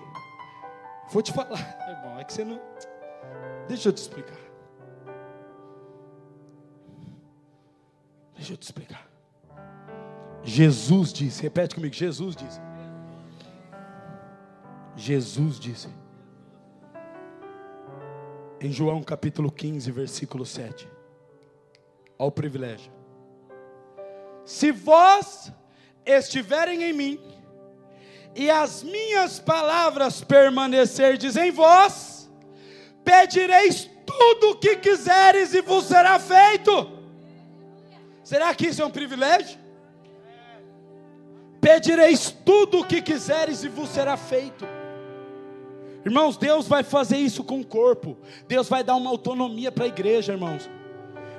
[1.12, 2.62] Vou te falar, irmão, é que você não.
[3.68, 4.38] Deixa eu te explicar.
[8.36, 9.10] Deixa eu te explicar.
[10.44, 12.60] Jesus disse, repete comigo, Jesus disse.
[14.96, 15.90] Jesus disse.
[18.62, 20.90] Em João capítulo 15, versículo 7.
[22.18, 22.92] Olha o privilégio.
[24.44, 25.54] Se vós
[26.06, 27.39] estiverem em mim,
[28.36, 32.30] e as minhas palavras permanecerdes em vós,
[33.04, 37.00] pedireis tudo o que quiseres e vos será feito.
[38.24, 39.58] Será que isso é um privilégio?
[41.60, 44.66] Pedireis tudo o que quiseres e vos será feito.
[46.06, 48.18] Irmãos, Deus vai fazer isso com o corpo.
[48.48, 50.70] Deus vai dar uma autonomia para a igreja, irmãos.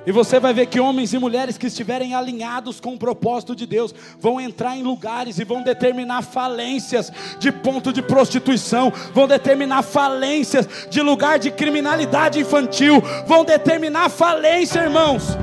[0.05, 3.67] E você vai ver que homens e mulheres que estiverem alinhados com o propósito de
[3.67, 9.83] Deus vão entrar em lugares e vão determinar falências de ponto de prostituição, vão determinar
[9.83, 15.37] falências de lugar de criminalidade infantil, vão determinar falência, irmãos.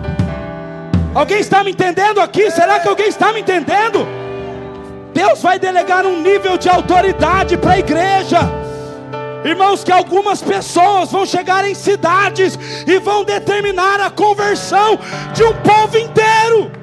[1.14, 2.50] Alguém está me entendendo aqui?
[2.50, 4.06] Será que alguém está me entendendo?
[5.14, 8.57] Deus vai delegar um nível de autoridade para a igreja.
[9.44, 14.98] Irmãos, que algumas pessoas vão chegar em cidades e vão determinar a conversão
[15.34, 16.77] de um povo inteiro.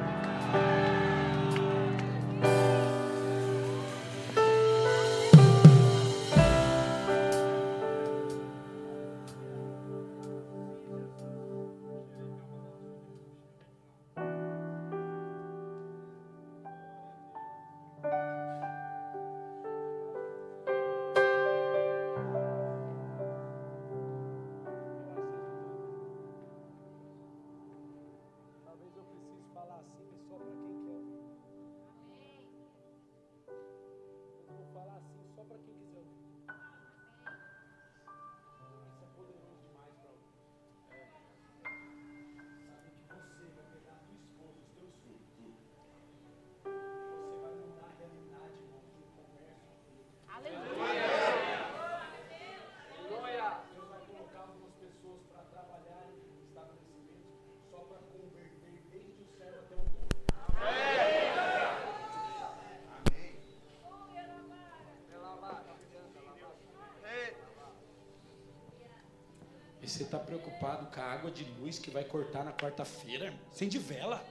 [69.96, 73.34] Você está preocupado com a água de luz que vai cortar na quarta-feira?
[73.50, 74.22] Acende vela.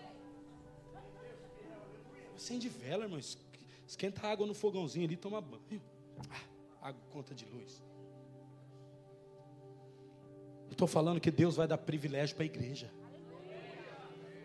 [2.36, 3.18] Acende vela, irmão.
[3.88, 5.80] Esquenta a água no fogãozinho ali, toma banho.
[6.30, 7.82] Ah, água conta de luz.
[10.70, 12.92] Estou falando que Deus vai dar privilégio para a igreja.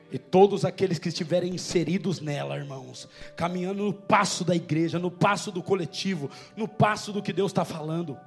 [0.10, 5.52] E todos aqueles que estiverem inseridos nela, irmãos, caminhando no passo da igreja, no passo
[5.52, 8.18] do coletivo, no passo do que Deus está falando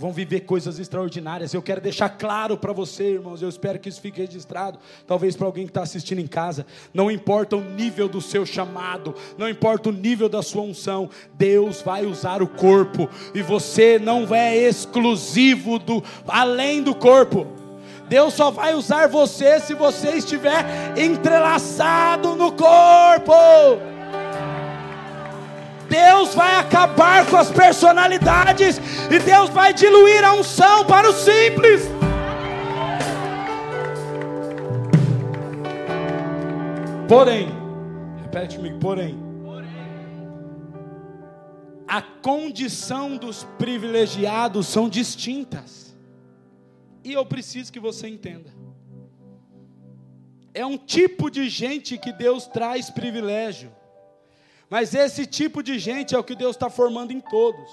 [0.00, 1.52] vão viver coisas extraordinárias.
[1.52, 5.46] Eu quero deixar claro para você, irmãos, eu espero que isso fique registrado, talvez para
[5.46, 6.64] alguém que está assistindo em casa.
[6.94, 11.82] Não importa o nível do seu chamado, não importa o nível da sua unção, Deus
[11.82, 17.46] vai usar o corpo, e você não é exclusivo do além do corpo.
[18.08, 20.64] Deus só vai usar você se você estiver
[20.96, 23.89] entrelaçado no corpo.
[25.90, 31.82] Deus vai acabar com as personalidades e Deus vai diluir a unção para o simples.
[37.08, 37.48] Porém,
[38.22, 39.18] repete comigo, porém,
[41.88, 45.92] a condição dos privilegiados são distintas.
[47.02, 48.54] E eu preciso que você entenda.
[50.54, 53.72] É um tipo de gente que Deus traz privilégio.
[54.70, 57.68] Mas esse tipo de gente é o que Deus está formando em todos.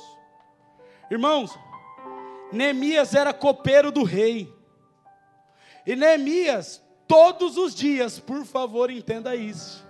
[1.11, 1.57] Irmãos,
[2.51, 4.51] Neemias era copeiro do rei.
[5.85, 9.85] E Neemias, todos os dias, por favor, entenda isso.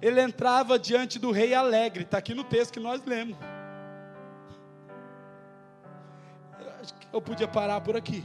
[0.00, 3.36] Ele entrava diante do rei alegre, está aqui no texto que nós lemos.
[7.12, 8.22] Eu podia parar por aqui.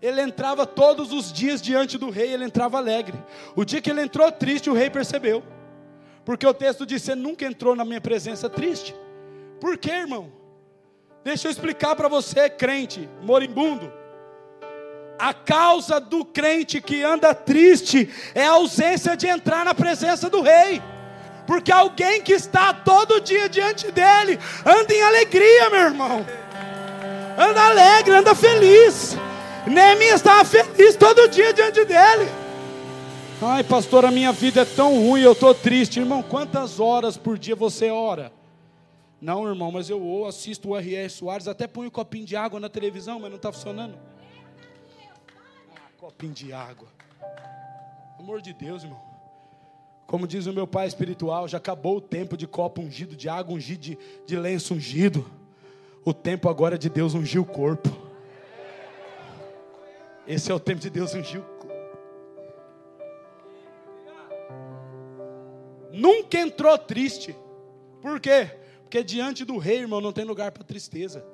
[0.00, 3.20] Ele entrava todos os dias diante do rei, ele entrava alegre.
[3.56, 5.42] O dia que ele entrou triste, o rei percebeu.
[6.24, 8.94] Porque o texto diz: Você nunca entrou na minha presença triste.
[9.60, 10.32] Por quê, irmão?
[11.24, 13.92] Deixa eu explicar para você, crente, moribundo.
[15.18, 20.40] A causa do crente que anda triste é a ausência de entrar na presença do
[20.40, 20.82] rei.
[21.46, 26.26] Porque alguém que está todo dia diante dele anda em alegria, meu irmão.
[27.38, 29.16] Anda alegre, anda feliz.
[29.66, 32.41] Neemias estava feliz todo dia diante dele.
[33.44, 35.98] Ai, pastor, a minha vida é tão ruim, eu estou triste.
[35.98, 38.32] Irmão, quantas horas por dia você ora?
[39.20, 41.08] Não, irmão, mas eu assisto o R.R.
[41.10, 43.98] Soares, até ponho um copinho de água na televisão, mas não está funcionando.
[45.74, 46.86] Ah, copinho de água.
[48.16, 49.00] Amor de Deus, irmão.
[50.06, 53.56] Como diz o meu pai espiritual, já acabou o tempo de copo ungido, de água
[53.56, 55.28] ungido, de, de lenço ungido.
[56.04, 57.90] O tempo agora é de Deus ungir o corpo.
[60.28, 61.42] Esse é o tempo de Deus ungir.
[65.92, 67.36] Nunca entrou triste.
[68.00, 68.50] Por quê?
[68.82, 71.24] Porque diante do rei, irmão, não tem lugar para tristeza.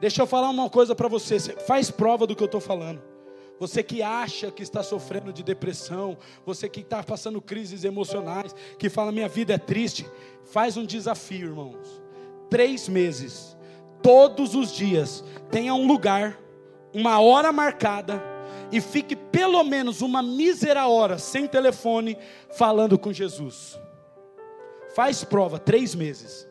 [0.00, 1.38] Deixa eu falar uma coisa para você.
[1.38, 3.02] Faz prova do que eu estou falando.
[3.58, 8.90] Você que acha que está sofrendo de depressão, você que está passando crises emocionais, que
[8.90, 10.06] fala minha vida é triste,
[10.44, 12.02] faz um desafio, irmãos.
[12.50, 13.56] Três meses,
[14.02, 16.38] todos os dias, tenha um lugar,
[16.92, 18.22] uma hora marcada,
[18.72, 22.16] e fique pelo menos uma mísera hora sem telefone,
[22.50, 23.78] falando com Jesus.
[24.94, 26.48] Faz prova, três meses.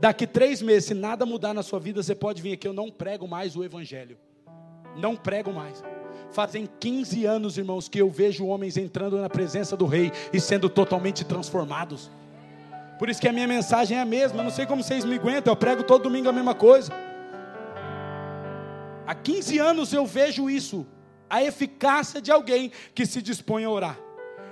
[0.00, 2.66] Daqui três meses, se nada mudar na sua vida, você pode vir aqui.
[2.66, 4.18] Eu não prego mais o Evangelho.
[4.96, 5.82] Não prego mais.
[6.32, 10.68] Fazem 15 anos, irmãos, que eu vejo homens entrando na presença do Rei e sendo
[10.68, 12.10] totalmente transformados.
[12.98, 14.40] Por isso que a minha mensagem é a mesma.
[14.40, 16.92] Eu não sei como vocês me aguentam, eu prego todo domingo a mesma coisa.
[19.06, 20.86] Há 15 anos eu vejo isso,
[21.32, 23.98] a eficácia de alguém que se dispõe a orar.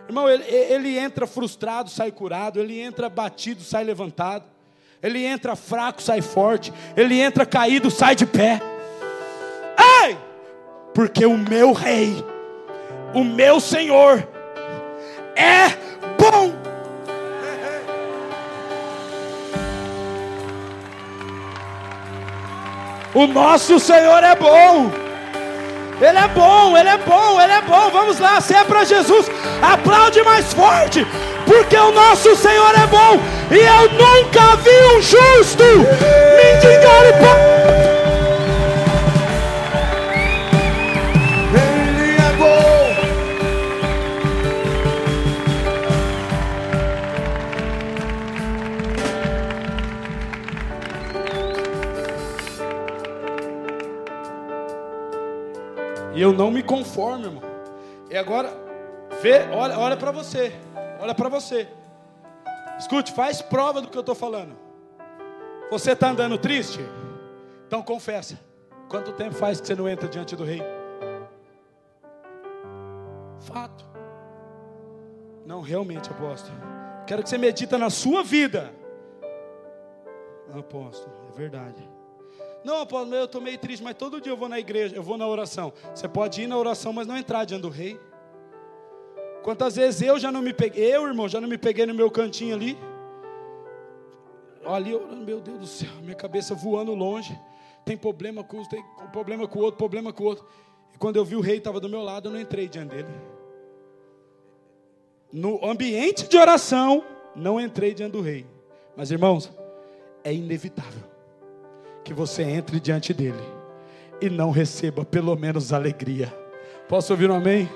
[0.08, 4.44] Irmão, ele, ele entra frustrado, sai curado, ele entra batido, sai levantado,
[5.02, 8.60] ele entra fraco, sai forte, ele entra caído, sai de pé.
[10.04, 10.30] Ei!
[10.94, 12.24] porque o meu rei,
[13.14, 14.26] o meu Senhor,
[15.36, 15.68] é
[16.18, 16.52] bom.
[23.14, 25.09] O nosso Senhor é bom.
[26.00, 27.90] Ele é bom, ele é bom, ele é bom.
[27.90, 29.30] Vamos lá, se é para Jesus,
[29.60, 31.06] aplaude mais forte,
[31.46, 33.20] porque o nosso Senhor é bom.
[33.50, 35.64] E eu nunca vi um justo
[36.36, 37.69] mendigar o.
[56.30, 57.42] eu não me conformo, irmão.
[58.08, 58.50] E agora,
[59.20, 60.52] vê, olha, olha para você.
[61.00, 61.68] Olha para você.
[62.78, 64.56] Escute, faz prova do que eu estou falando.
[65.70, 66.80] Você está andando triste?
[67.66, 68.38] Então confessa.
[68.88, 70.62] Quanto tempo faz que você não entra diante do rei?
[73.40, 73.84] Fato.
[75.46, 76.56] Não, realmente, apóstolo.
[77.06, 78.72] Quero que você medita na sua vida.
[80.52, 81.89] Apóstolo, é verdade.
[82.62, 85.16] Não, apóstolo, eu estou meio triste, mas todo dia eu vou na igreja, eu vou
[85.16, 85.72] na oração.
[85.94, 87.98] Você pode ir na oração, mas não entrar diante do rei.
[89.42, 92.10] Quantas vezes eu já não me peguei, eu, irmão, já não me peguei no meu
[92.10, 92.76] cantinho ali.
[94.66, 94.90] Ali,
[95.24, 97.38] meu Deus do céu, minha cabeça voando longe.
[97.82, 100.46] Tem problema com tem problema com o outro, problema com o outro.
[100.94, 103.08] E quando eu vi o rei estava do meu lado, eu não entrei diante dele.
[105.32, 107.02] No ambiente de oração,
[107.34, 108.46] não entrei diante do rei.
[108.94, 109.50] Mas irmãos,
[110.22, 111.09] é inevitável
[112.04, 113.42] que você entre diante dele
[114.20, 116.32] e não receba pelo menos alegria.
[116.88, 117.68] Posso ouvir um amém?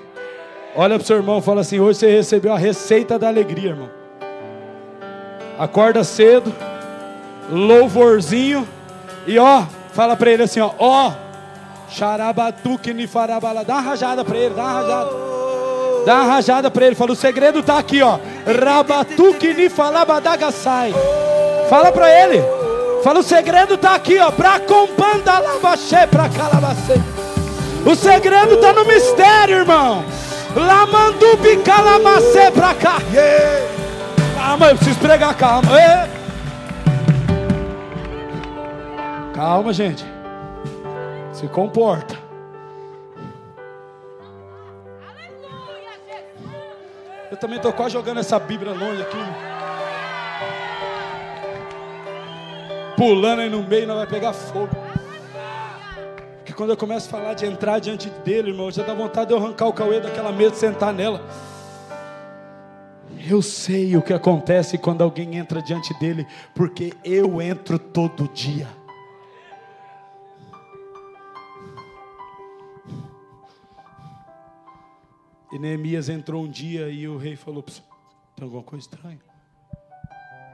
[0.75, 3.89] Olha para o seu irmão fala assim: hoje você recebeu a receita da alegria, irmão.
[5.57, 6.53] Acorda cedo,
[7.49, 8.67] louvorzinho,
[9.25, 9.63] e ó,
[9.93, 11.13] fala para ele assim: ó, ó,
[11.89, 15.25] xarabatuque nifarabala, dá uma rajada para ele, dá uma rajada.
[16.05, 18.19] Dá uma rajada para ele, fala: o segredo está aqui, ó.
[18.45, 20.93] Rabatuque nifalabadagasai.
[21.69, 22.64] Fala para ele.
[23.05, 24.31] Fala, o segredo está aqui, ó.
[24.31, 26.95] Para companda lavaxê, para calabacê.
[27.85, 30.03] O segredo está no mistério, irmão.
[30.55, 32.97] Lamandubi calabacê para cá.
[33.13, 33.67] Yeah.
[34.35, 35.71] Calma, eu preciso pregar, calma.
[35.71, 36.09] Yeah.
[39.35, 40.03] Calma, gente.
[41.31, 42.17] Se comporta.
[47.29, 49.54] Eu também estou quase jogando essa Bíblia longe aqui.
[52.95, 54.75] Pulando aí no meio, não vai pegar fogo.
[56.37, 59.33] Porque quando eu começo a falar de entrar diante dele, irmão, já dá vontade de
[59.33, 61.25] eu arrancar o cauê daquela mesa e sentar nela.
[63.27, 68.67] Eu sei o que acontece quando alguém entra diante dele, porque eu entro todo dia.
[75.51, 79.19] E Neemias entrou um dia e o rei falou: tem alguma coisa estranha?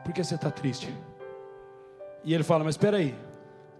[0.05, 0.93] Por que você está triste?
[2.23, 3.15] E ele fala: Mas espera aí,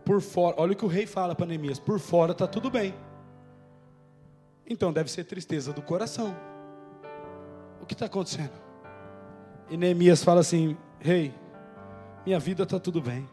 [0.04, 2.94] por fora, olha o que o rei fala para Neemias: por fora está tudo bem.
[4.68, 6.36] Então deve ser tristeza do coração.
[7.82, 8.54] O que está acontecendo?
[9.70, 11.34] E Neemias fala assim: Rei,
[12.26, 13.28] minha vida está tudo bem.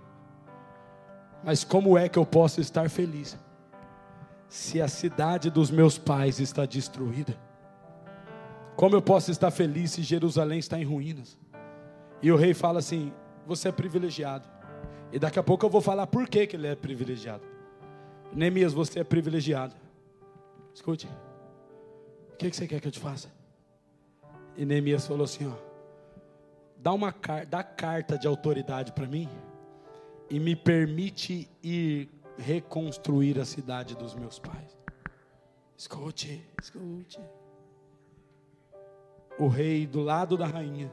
[1.43, 3.39] Mas como é que eu posso estar feliz
[4.49, 7.37] se a cidade dos meus pais está destruída?
[8.77, 11.39] Como eu posso estar feliz se Jerusalém está em ruínas?
[12.23, 13.13] E o rei fala assim:
[13.47, 14.58] Você é privilegiado.
[15.13, 17.43] E daqui a pouco eu vou falar por que, que ele é privilegiado.
[18.33, 19.75] Neemias, você é privilegiado.
[20.75, 21.09] Escute.
[22.33, 23.31] O que você quer que eu te faça?
[24.57, 25.57] E Neemias falou assim: ó,
[26.77, 27.15] dá uma
[27.49, 29.29] dá carta de autoridade para mim
[30.31, 34.79] e me permite ir reconstruir a cidade dos meus pais.
[35.77, 37.21] Escute, escute.
[39.39, 40.91] O rei do lado da rainha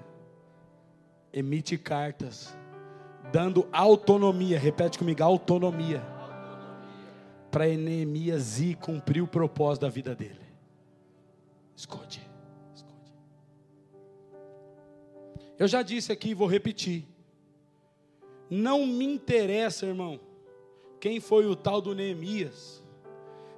[1.33, 2.55] emite cartas
[3.31, 6.01] dando autonomia, repete comigo, autonomia,
[7.51, 10.45] para Neemias ir cumprir o propósito da vida dele.
[11.75, 12.21] Escute,
[12.73, 13.13] escute.
[15.57, 17.07] Eu já disse aqui e vou repetir.
[18.49, 20.19] Não me interessa, irmão,
[20.99, 22.83] quem foi o tal do Neemias,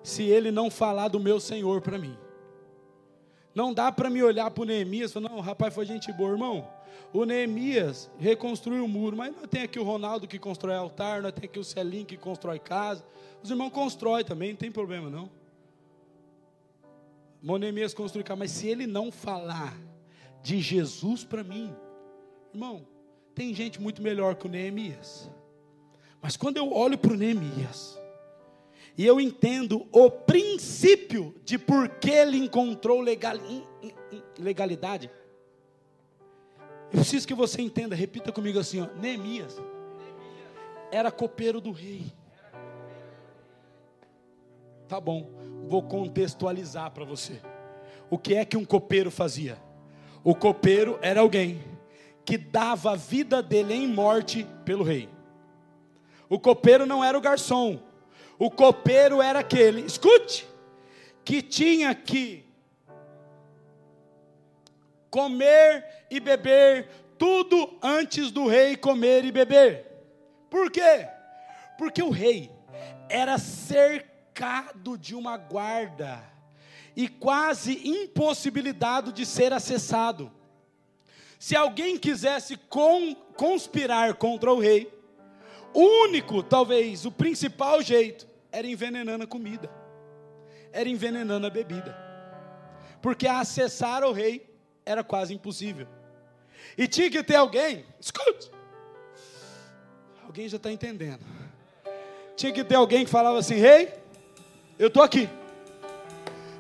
[0.04, 2.18] se ele não falar do meu Senhor para mim.
[3.58, 6.30] Não dá para me olhar para o Neemias e falar, não, rapaz foi gente boa,
[6.30, 6.70] irmão.
[7.12, 11.32] O Neemias reconstruiu o muro, mas não tem aqui o Ronaldo que constrói altar, não
[11.32, 13.04] tem aqui o Celim que constrói casa.
[13.42, 15.28] Os irmãos constroem também, não tem problema não.
[17.42, 19.76] O Neemias construiu casa, mas se ele não falar
[20.44, 21.74] de Jesus para mim,
[22.54, 22.86] irmão,
[23.34, 25.32] tem gente muito melhor que o Neemias.
[26.22, 27.98] Mas quando eu olho para o Neemias,
[28.98, 33.36] e eu entendo o princípio de por que ele encontrou legal,
[34.40, 35.12] legalidade,
[36.92, 39.62] eu preciso que você entenda, repita comigo assim, ó, Neemias
[40.92, 42.06] era copeiro do rei.
[44.88, 45.30] Tá bom,
[45.68, 47.42] vou contextualizar para você.
[48.10, 49.58] O que é que um copeiro fazia?
[50.24, 51.62] O copeiro era alguém
[52.26, 55.10] que dava a vida dele em morte pelo rei.
[56.30, 57.80] O copeiro não era o garçom.
[58.40, 60.48] O copeiro era aquele, escute,
[61.26, 62.46] que tinha que
[65.10, 69.88] comer e beber tudo antes do rei comer e beber.
[70.50, 71.08] Por quê?
[71.78, 72.52] Porque o rei
[73.10, 76.24] era cercado de uma guarda
[76.96, 80.32] e quase impossibilitado de ser acessado.
[81.40, 82.58] Se alguém quisesse
[83.36, 84.92] conspirar contra o rei,
[85.74, 89.70] o único, talvez, o principal jeito era envenenando a comida,
[90.72, 91.96] era envenenando a bebida,
[93.02, 94.50] porque acessar o rei
[94.86, 95.88] era quase impossível.
[96.78, 98.52] E tinha que ter alguém, escute,
[100.24, 101.22] alguém já está entendendo.
[102.36, 103.92] Tinha que ter alguém que falava assim: Rei,
[104.78, 105.28] eu estou aqui.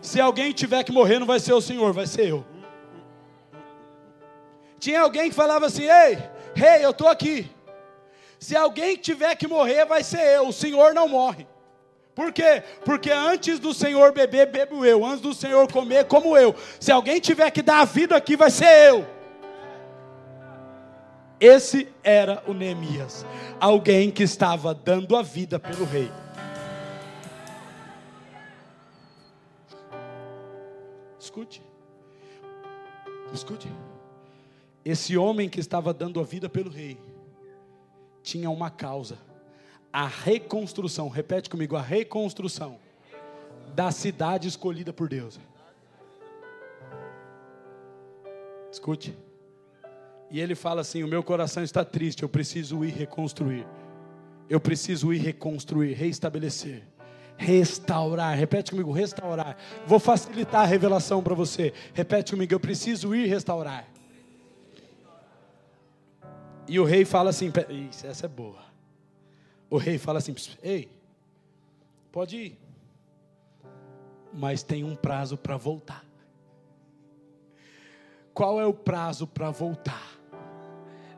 [0.01, 2.43] Se alguém tiver que morrer, não vai ser o Senhor, vai ser eu.
[4.79, 6.17] Tinha alguém que falava assim: Ei,
[6.55, 7.49] rei, eu estou aqui.
[8.47, 10.47] Se alguém tiver que morrer, vai ser eu.
[10.47, 11.45] O Senhor não morre.
[12.15, 12.63] Por quê?
[12.85, 15.03] Porque antes do Senhor beber, bebo eu.
[15.03, 16.55] Antes do Senhor comer, como eu.
[16.79, 19.05] Se alguém tiver que dar a vida aqui, vai ser eu.
[21.41, 23.25] Esse era o Neemias.
[23.59, 26.09] Alguém que estava dando a vida pelo rei.
[31.19, 31.61] Escute.
[33.33, 33.69] Escute.
[34.85, 36.97] Esse homem que estava dando a vida pelo rei
[38.28, 39.17] tinha uma causa
[39.91, 42.78] a reconstrução, repete comigo, a reconstrução
[43.73, 45.39] da cidade escolhida por Deus.
[48.71, 49.17] Escute.
[50.30, 53.65] E ele fala assim: O meu coração está triste, eu preciso ir reconstruir.
[54.47, 56.84] Eu preciso ir reconstruir, reestabelecer,
[57.36, 58.38] restaurar.
[58.38, 59.57] Repete comigo: restaurar.
[59.86, 61.73] Vou facilitar a revelação para você.
[61.93, 63.88] Repete comigo: Eu preciso ir restaurar.
[66.68, 67.51] E o rei fala assim:
[67.89, 68.68] Isso, essa é boa
[69.70, 70.89] o rei fala assim: Ei,
[72.11, 72.57] pode ir,
[74.34, 76.05] mas tem um prazo para voltar.
[78.34, 80.18] Qual é o prazo para voltar?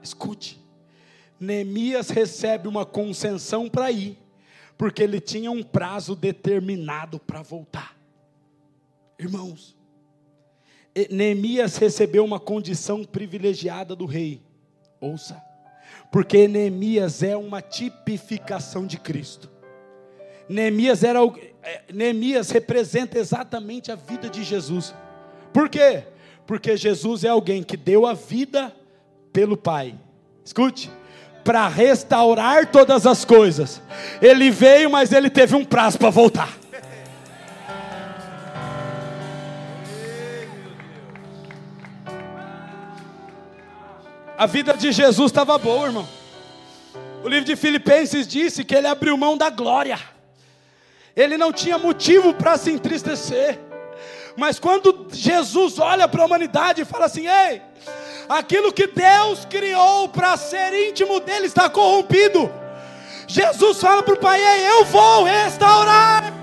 [0.02, 0.60] Escute,
[1.40, 4.18] Neemias recebe uma concessão para ir,
[4.78, 7.98] porque ele tinha um prazo determinado para voltar.
[9.18, 9.76] Irmãos,
[11.10, 14.42] Neemias recebeu uma condição privilegiada do rei.
[15.00, 15.50] Ouça
[16.12, 19.50] porque Neemias é uma tipificação de Cristo.
[20.48, 21.20] Neemias, era,
[21.62, 24.96] é, Neemias representa exatamente a vida de Jesus.
[25.54, 26.04] Por quê?
[26.48, 28.74] Porque Jesus é alguém que deu a vida
[29.32, 29.94] pelo Pai.
[30.44, 30.90] Escute,
[31.44, 33.80] para restaurar todas as coisas.
[34.20, 36.58] Ele veio, mas ele teve um prazo para voltar.
[44.40, 46.08] A vida de Jesus estava boa, irmão.
[47.22, 50.00] O livro de Filipenses disse que ele abriu mão da glória.
[51.14, 53.60] Ele não tinha motivo para se entristecer.
[54.38, 57.62] Mas quando Jesus olha para a humanidade e fala assim: Ei,
[58.30, 62.50] aquilo que Deus criou para ser íntimo dele está corrompido.
[63.28, 66.34] Jesus fala para o Pai: Ei, eu vou restaurar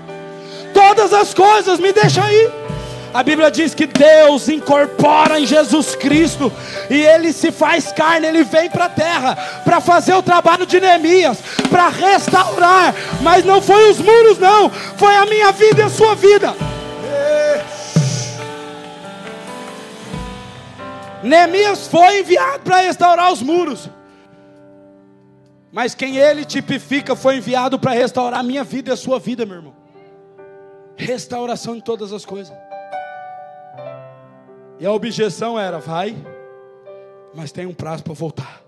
[0.71, 2.66] todas as coisas, me deixa aí.
[3.17, 6.53] A Bíblia diz que Deus incorpora em Jesus Cristo
[6.87, 10.79] e ele se faz carne, ele vem para a terra para fazer o trabalho de
[10.79, 12.93] Neemias, para restaurar,
[13.23, 16.55] mas não foi os muros, não, foi a minha vida e a sua vida.
[21.23, 23.89] Neemias foi enviado para restaurar os muros.
[25.71, 29.43] Mas quem ele tipifica foi enviado para restaurar a minha vida e a sua vida,
[29.43, 29.75] meu irmão.
[30.95, 32.66] Restauração em todas as coisas.
[34.79, 36.15] E a objeção era: vai,
[37.33, 38.67] mas tem um prazo para voltar.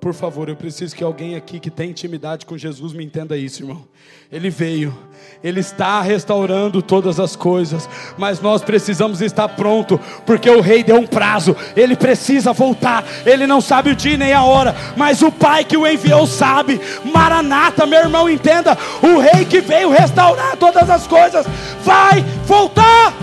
[0.00, 3.62] Por favor, eu preciso que alguém aqui que tem intimidade com Jesus me entenda isso,
[3.62, 3.84] irmão.
[4.32, 4.96] Ele veio,
[5.44, 7.86] ele está restaurando todas as coisas,
[8.16, 11.54] mas nós precisamos estar pronto, porque o rei deu um prazo.
[11.76, 13.04] Ele precisa voltar.
[13.26, 16.80] Ele não sabe o dia nem a hora, mas o Pai que o enviou sabe.
[17.04, 18.78] Maranata, meu irmão, entenda.
[19.02, 21.44] O rei que veio restaurar todas as coisas
[21.84, 23.19] vai voltar.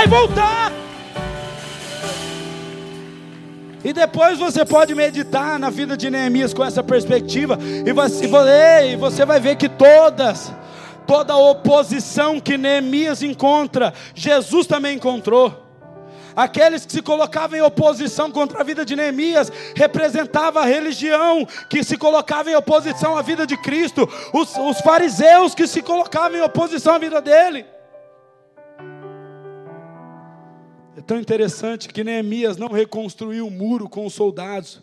[0.00, 0.72] Vai voltar.
[3.84, 8.24] E depois você pode meditar na vida de Neemias com essa perspectiva, e você,
[8.92, 10.50] e você vai ver que todas,
[11.06, 15.66] toda oposição que Neemias encontra, Jesus também encontrou.
[16.34, 21.84] Aqueles que se colocavam em oposição contra a vida de Neemias representava a religião que
[21.84, 26.42] se colocava em oposição à vida de Cristo, os, os fariseus que se colocavam em
[26.42, 27.66] oposição à vida dele.
[31.10, 34.80] Tão interessante que Neemias não reconstruiu o muro com os soldados,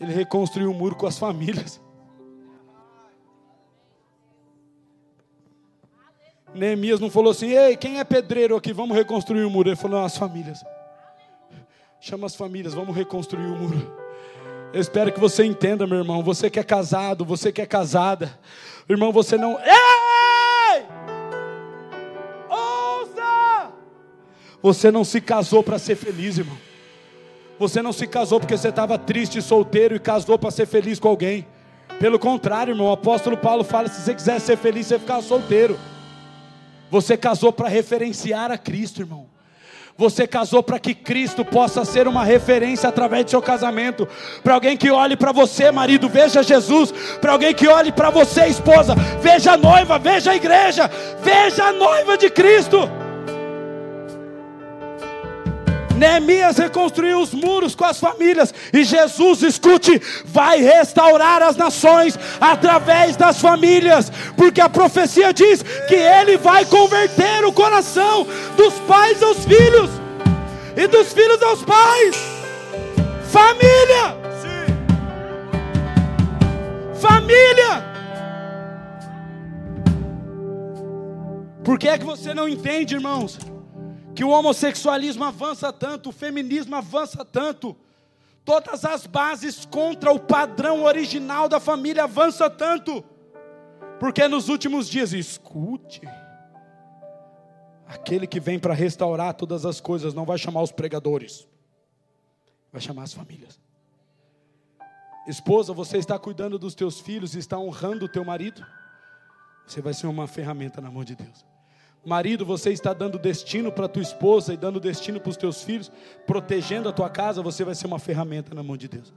[0.00, 1.80] ele reconstruiu o muro com as famílias.
[6.52, 8.72] Neemias não falou assim: ei, quem é pedreiro aqui?
[8.72, 9.68] Vamos reconstruir o muro.
[9.68, 10.64] Ele falou: as famílias.
[12.00, 13.96] Chama as famílias, vamos reconstruir o muro.
[14.72, 16.24] Eu espero que você entenda, meu irmão.
[16.24, 18.36] Você que é casado, você que é casada.
[18.88, 19.52] Irmão, você não.
[19.60, 20.05] Ei!
[24.66, 26.58] Você não se casou para ser feliz, irmão.
[27.56, 31.06] Você não se casou porque você estava triste, solteiro e casou para ser feliz com
[31.06, 31.46] alguém.
[32.00, 35.78] Pelo contrário, irmão, o apóstolo Paulo fala: se você quiser ser feliz, você ficar solteiro.
[36.90, 39.28] Você casou para referenciar a Cristo, irmão.
[39.96, 44.08] Você casou para que Cristo possa ser uma referência através do seu casamento.
[44.42, 46.92] Para alguém que olhe para você, marido, veja Jesus.
[47.20, 50.90] Para alguém que olhe para você, esposa, veja a noiva, veja a igreja,
[51.22, 53.05] veja a noiva de Cristo.
[55.96, 63.16] Neemias reconstruiu os muros com as famílias, e Jesus, escute, vai restaurar as nações através
[63.16, 68.26] das famílias, porque a profecia diz que ele vai converter o coração
[68.56, 69.90] dos pais aos filhos,
[70.76, 72.16] e dos filhos aos pais.
[73.30, 74.16] Família!
[77.00, 77.84] Família!
[81.64, 83.55] Por que é que você não entende, irmãos?
[84.16, 87.76] Que o homossexualismo avança tanto, o feminismo avança tanto,
[88.46, 93.04] todas as bases contra o padrão original da família avança tanto,
[94.00, 96.00] porque nos últimos dias, escute,
[97.86, 101.46] aquele que vem para restaurar todas as coisas não vai chamar os pregadores,
[102.72, 103.60] vai chamar as famílias.
[105.28, 108.64] Esposa, você está cuidando dos teus filhos está honrando o teu marido?
[109.66, 111.44] Você vai ser uma ferramenta na mão de Deus.
[112.06, 115.90] Marido, você está dando destino para tua esposa e dando destino para os teus filhos,
[116.24, 119.12] protegendo a tua casa, você vai ser uma ferramenta na mão de Deus.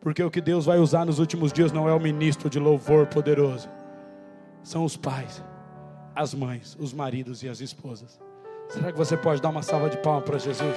[0.00, 3.06] Porque o que Deus vai usar nos últimos dias não é o ministro de louvor
[3.06, 3.68] poderoso,
[4.60, 5.40] são os pais,
[6.16, 8.20] as mães, os maridos e as esposas.
[8.70, 10.76] Será que você pode dar uma salva de palmas para Jesus?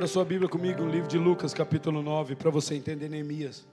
[0.00, 3.68] Abra sua Bíblia comigo no livro de Lucas, capítulo 9, para você entender Neemias.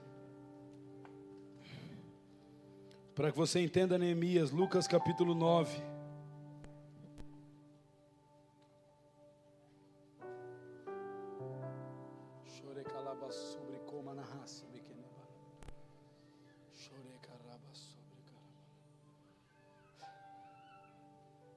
[3.14, 5.82] Para que você entenda Neemias, Lucas capítulo 9.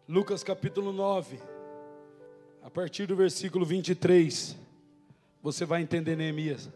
[0.07, 1.60] Lucas capítulo 9
[2.71, 4.55] a partir do versículo 23,
[5.43, 6.69] você vai entender Neemias.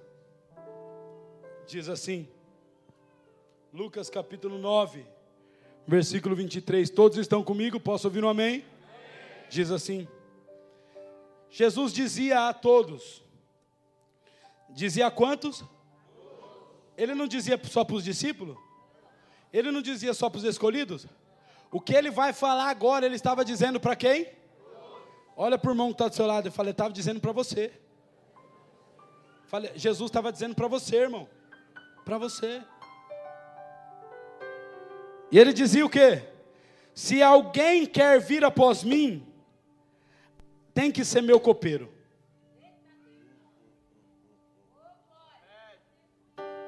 [1.65, 2.27] Diz assim,
[3.71, 5.05] Lucas capítulo 9,
[5.87, 6.89] versículo 23.
[6.89, 7.79] Todos estão comigo?
[7.79, 8.55] Posso ouvir um amém?
[8.55, 8.65] amém?
[9.49, 10.05] Diz assim:
[11.49, 13.23] Jesus dizia a todos,
[14.71, 15.63] dizia a quantos?
[16.97, 18.57] Ele não dizia só para os discípulos?
[19.51, 21.07] Ele não dizia só para os escolhidos?
[21.71, 24.27] O que ele vai falar agora, ele estava dizendo para quem?
[25.36, 26.47] Olha para o irmão que está do seu lado.
[26.47, 27.71] Eu falei, estava dizendo para você.
[29.47, 31.27] Falei, Jesus estava dizendo para você, irmão.
[32.03, 32.61] Para você.
[35.31, 36.23] E ele dizia o quê?
[36.93, 39.25] Se alguém quer vir após mim,
[40.73, 41.93] tem que ser meu copeiro.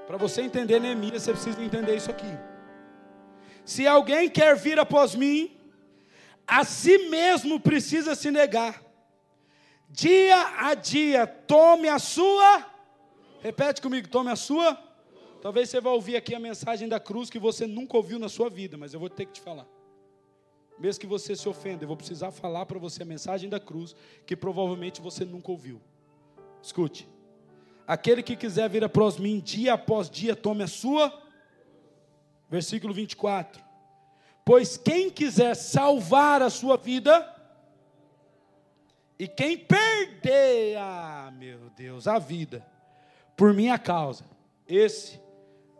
[0.06, 2.38] Para você entender Neemias, você precisa entender isso aqui.
[3.66, 5.57] Se alguém quer vir após mim,
[6.48, 8.82] a si mesmo precisa se negar.
[9.90, 12.66] Dia a dia, tome a sua.
[13.42, 14.76] Repete comigo, tome a sua.
[15.42, 18.50] Talvez você vá ouvir aqui a mensagem da cruz que você nunca ouviu na sua
[18.50, 19.68] vida, mas eu vou ter que te falar.
[20.80, 23.96] Mesmo que você se ofenda, eu vou precisar falar para você a mensagem da cruz
[24.26, 25.82] que provavelmente você nunca ouviu.
[26.62, 27.08] Escute.
[27.86, 31.24] Aquele que quiser vir após mim dia após dia, tome a sua.
[32.50, 33.67] Versículo 24.
[34.48, 37.36] Pois quem quiser salvar a sua vida,
[39.20, 42.66] e quem perder, ah, meu Deus, a vida,
[43.36, 44.24] por minha causa,
[44.66, 45.20] esse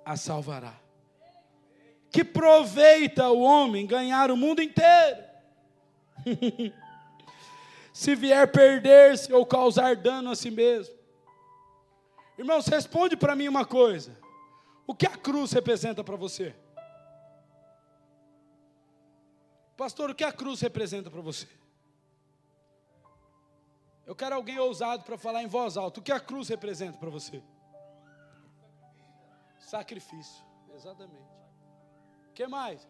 [0.04, 0.78] a salvará.
[2.12, 5.24] Que proveita o homem ganhar o mundo inteiro?
[7.94, 10.94] Se vier perder-se ou causar dano a si mesmo.
[12.38, 14.20] Irmãos, responde para mim uma coisa.
[14.86, 16.54] O que a cruz representa para você?
[19.78, 21.48] Pastor, o que a cruz representa para você?
[24.08, 26.00] Eu quero alguém ousado para falar em voz alta.
[26.00, 27.44] O que a cruz representa para você?
[29.60, 31.30] Sacrifício, exatamente.
[32.30, 32.88] O que mais?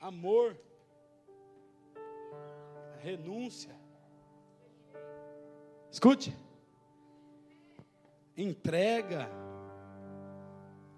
[0.00, 0.56] Amor,
[3.00, 3.74] renúncia.
[5.90, 6.36] Escute.
[8.36, 9.28] Entrega.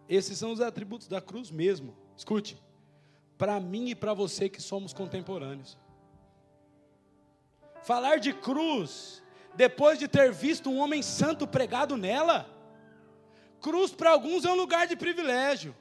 [0.09, 1.97] Esses são os atributos da cruz mesmo.
[2.15, 2.68] Escute
[3.39, 5.79] para mim e para você que somos contemporâneos.
[7.83, 9.23] Falar de cruz,
[9.55, 12.51] depois de ter visto um homem santo pregado nela,
[13.61, 15.75] cruz para alguns é um lugar de privilégio.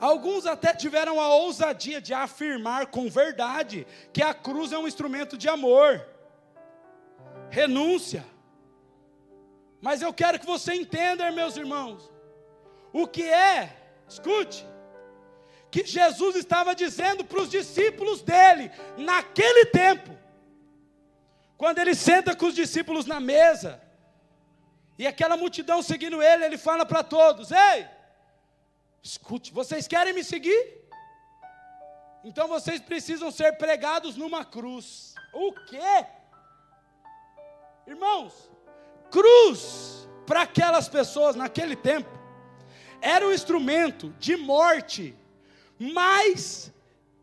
[0.00, 5.38] Alguns até tiveram a ousadia de afirmar com verdade que a cruz é um instrumento
[5.38, 6.04] de amor,
[7.48, 8.26] renúncia.
[9.80, 12.10] Mas eu quero que você entenda, meus irmãos,
[12.92, 13.76] o que é,
[14.08, 14.66] escute,
[15.74, 20.16] que Jesus estava dizendo para os discípulos dele, naquele tempo,
[21.58, 23.82] quando ele senta com os discípulos na mesa,
[24.96, 27.88] e aquela multidão seguindo ele, ele fala para todos: Ei,
[29.02, 30.62] escute, vocês querem me seguir?
[32.22, 35.16] Então vocês precisam ser pregados numa cruz.
[35.32, 36.06] O quê?
[37.84, 38.48] Irmãos,
[39.10, 42.16] cruz para aquelas pessoas naquele tempo
[43.00, 45.18] era um instrumento de morte
[45.78, 46.72] mais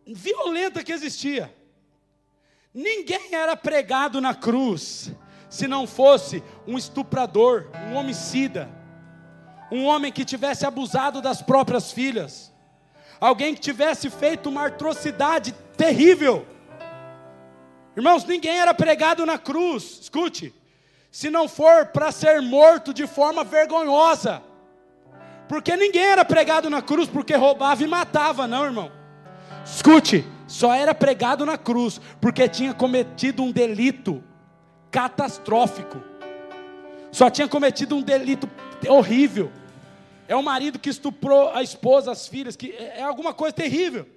[0.06, 1.54] violenta que existia.
[2.74, 5.12] Ninguém era pregado na cruz
[5.49, 8.70] se não fosse um estuprador, um homicida,
[9.70, 12.54] um homem que tivesse abusado das próprias filhas,
[13.20, 16.47] alguém que tivesse feito uma atrocidade terrível.
[17.95, 20.54] Irmãos, ninguém era pregado na cruz, escute,
[21.12, 24.41] se não for para ser morto de forma vergonhosa.
[25.52, 28.89] Porque ninguém era pregado na cruz porque roubava e matava, não, irmão.
[29.66, 34.24] Escute, só era pregado na cruz porque tinha cometido um delito
[34.89, 36.02] catastrófico.
[37.12, 38.49] Só tinha cometido um delito
[38.88, 39.52] horrível.
[40.26, 44.08] É o marido que estuprou a esposa, as filhas, que é, é alguma coisa terrível.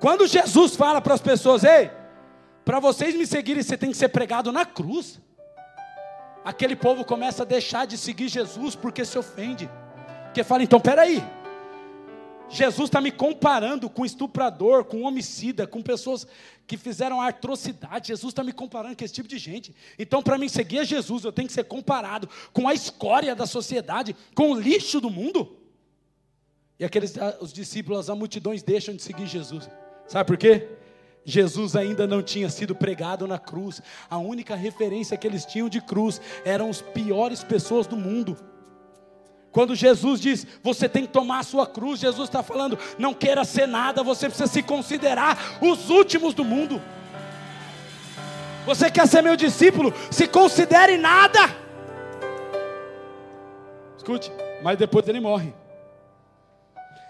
[0.00, 1.90] Quando Jesus fala para as pessoas, ei,
[2.64, 5.20] para vocês me seguirem, você tem que ser pregado na cruz.
[6.42, 9.68] Aquele povo começa a deixar de seguir Jesus porque se ofende.
[10.38, 11.20] Porque fala, então, peraí.
[12.48, 16.28] Jesus está me comparando com estuprador, com homicida, com pessoas
[16.64, 18.06] que fizeram atrocidade.
[18.06, 19.74] Jesus está me comparando com esse tipo de gente.
[19.98, 23.46] Então, para mim seguir a Jesus, eu tenho que ser comparado com a escória da
[23.46, 25.56] sociedade, com o lixo do mundo.
[26.78, 29.68] E aqueles, os discípulos, as multidões deixam de seguir Jesus.
[30.06, 30.68] Sabe por quê?
[31.24, 33.82] Jesus ainda não tinha sido pregado na cruz.
[34.08, 38.36] A única referência que eles tinham de cruz eram as piores pessoas do mundo.
[39.50, 43.44] Quando Jesus diz, você tem que tomar a sua cruz, Jesus está falando, não queira
[43.44, 46.80] ser nada, você precisa se considerar os últimos do mundo.
[48.66, 49.92] Você quer ser meu discípulo?
[50.10, 51.40] Se considere nada.
[53.96, 54.30] Escute,
[54.62, 55.54] mas depois ele morre.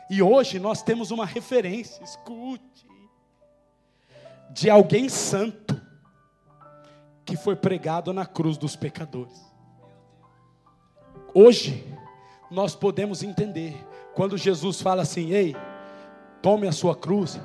[0.08, 2.86] E hoje nós temos uma referência, escute,
[4.50, 5.78] de alguém santo
[7.24, 9.38] que foi pregado na cruz dos pecadores.
[11.34, 11.84] Hoje,
[12.50, 13.76] nós podemos entender
[14.14, 15.54] Quando Jesus fala assim: Ei,
[16.42, 17.40] tome a sua cruz.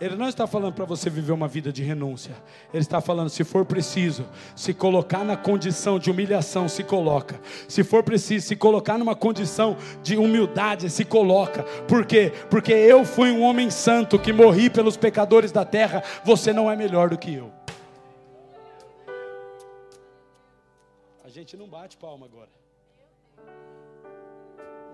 [0.00, 2.32] Ele não está falando para você viver uma vida de renúncia.
[2.72, 4.24] Ele está falando, se for preciso,
[4.54, 7.40] se colocar na condição de humilhação, se coloca.
[7.66, 11.64] Se for preciso, se colocar numa condição de humildade, se coloca.
[11.88, 12.32] Por quê?
[12.48, 16.02] Porque eu fui um homem santo que morri pelos pecadores da terra.
[16.24, 17.52] Você não é melhor do que eu.
[21.24, 22.57] A gente não bate palma agora.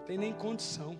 [0.06, 0.96] Tem nem condição.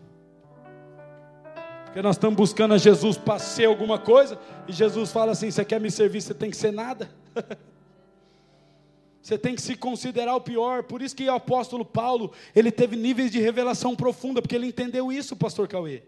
[1.85, 5.65] Porque nós estamos buscando a Jesus para ser alguma coisa, e Jesus fala assim: você
[5.65, 7.11] quer me servir, você tem que ser nada.
[9.23, 10.83] Você tem que se considerar o pior.
[10.83, 15.11] Por isso que o apóstolo Paulo, ele teve níveis de revelação profunda, porque ele entendeu
[15.11, 16.03] isso, pastor Cauê.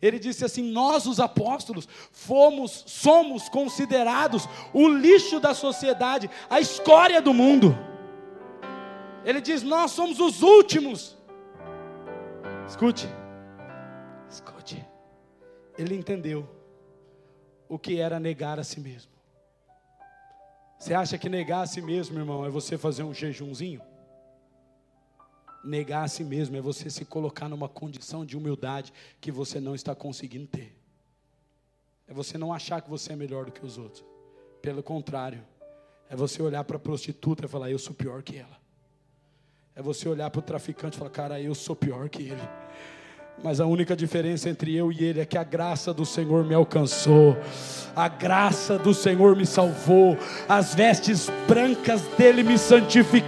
[0.00, 7.22] Ele disse assim: "Nós os apóstolos fomos, somos considerados o lixo da sociedade, a escória
[7.22, 7.74] do mundo".
[9.24, 11.16] Ele diz: "Nós somos os últimos".
[12.70, 13.06] Escute.
[14.30, 14.90] Escute
[15.80, 16.46] ele entendeu
[17.68, 19.10] o que era negar a si mesmo.
[20.78, 23.80] Você acha que negar a si mesmo, irmão, é você fazer um jejumzinho?
[25.64, 29.74] Negar a si mesmo é você se colocar numa condição de humildade que você não
[29.74, 30.76] está conseguindo ter.
[32.06, 34.04] É você não achar que você é melhor do que os outros.
[34.60, 35.46] Pelo contrário,
[36.08, 38.59] é você olhar para a prostituta e falar: Eu sou pior que ela.
[39.80, 42.48] É você olhar para o traficante e falar: Cara, eu sou pior que ele.
[43.42, 46.52] Mas a única diferença entre eu e ele é que a graça do Senhor me
[46.54, 47.34] alcançou,
[47.96, 53.24] a graça do Senhor me salvou, as vestes brancas dele me santificou.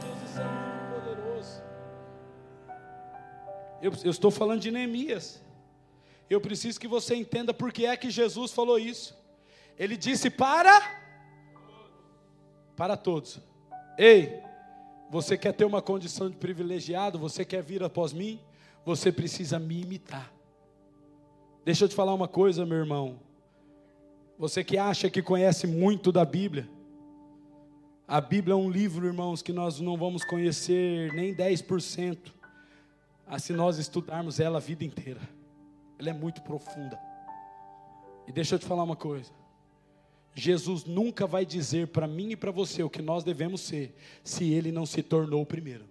[0.00, 1.62] Deus, é muito poderoso.
[3.82, 5.42] Eu, eu estou falando de Neemias.
[6.30, 9.14] Eu preciso que você entenda por que é que Jesus falou isso.
[9.78, 11.03] Ele disse para
[12.76, 13.40] para todos.
[13.98, 14.42] Ei,
[15.10, 17.18] você quer ter uma condição de privilegiado?
[17.18, 18.40] Você quer vir após mim?
[18.84, 20.32] Você precisa me imitar.
[21.64, 23.18] Deixa eu te falar uma coisa, meu irmão.
[24.38, 26.68] Você que acha que conhece muito da Bíblia,
[28.06, 32.18] a Bíblia é um livro, irmãos, que nós não vamos conhecer nem 10%,
[33.26, 35.20] ah, se nós estudarmos ela a vida inteira.
[35.98, 36.98] Ela é muito profunda.
[38.26, 39.32] E deixa eu te falar uma coisa.
[40.34, 44.52] Jesus nunca vai dizer para mim e para você o que nós devemos ser, se
[44.52, 45.84] ele não se tornou o primeiro.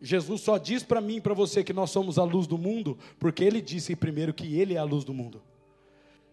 [0.00, 2.96] Jesus só diz para mim e para você que nós somos a luz do mundo,
[3.18, 5.42] porque ele disse primeiro que ele é a luz do mundo.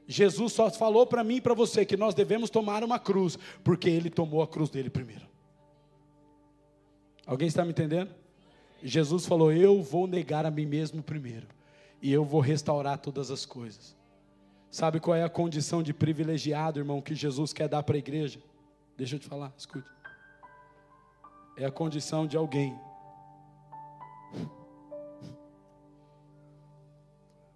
[0.07, 3.89] Jesus só falou para mim e para você que nós devemos tomar uma cruz, porque
[3.89, 5.25] ele tomou a cruz dele primeiro.
[7.25, 8.11] Alguém está me entendendo?
[8.83, 11.47] Jesus falou: Eu vou negar a mim mesmo primeiro,
[12.01, 13.95] e eu vou restaurar todas as coisas.
[14.75, 18.41] Sabe qual é a condição de privilegiado, irmão, que Jesus quer dar para a igreja?
[18.97, 19.89] Deixa eu te falar, escute.
[21.55, 22.77] É a condição de alguém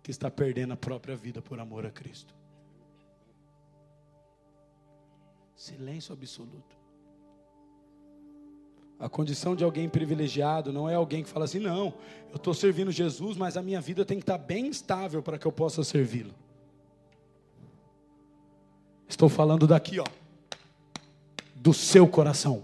[0.01, 2.33] que está perdendo a própria vida por amor a Cristo.
[5.57, 6.77] Silêncio absoluto.
[8.97, 11.93] A condição de alguém privilegiado não é alguém que fala assim: não,
[12.29, 15.45] eu estou servindo Jesus, mas a minha vida tem que estar bem estável para que
[15.45, 16.33] eu possa servi-lo.
[19.09, 20.05] Estou falando daqui, ó,
[21.55, 22.63] do seu coração.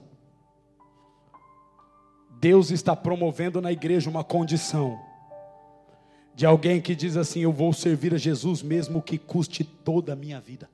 [2.40, 5.02] Deus está promovendo na igreja uma condição
[6.36, 10.16] de alguém que diz assim: Eu vou servir a Jesus mesmo que custe toda a
[10.16, 10.70] minha vida.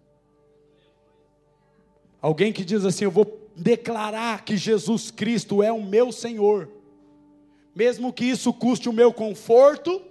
[2.22, 6.67] Alguém que diz assim: Eu vou declarar que Jesus Cristo é o meu Senhor,
[7.74, 10.01] mesmo que isso custe o meu conforto,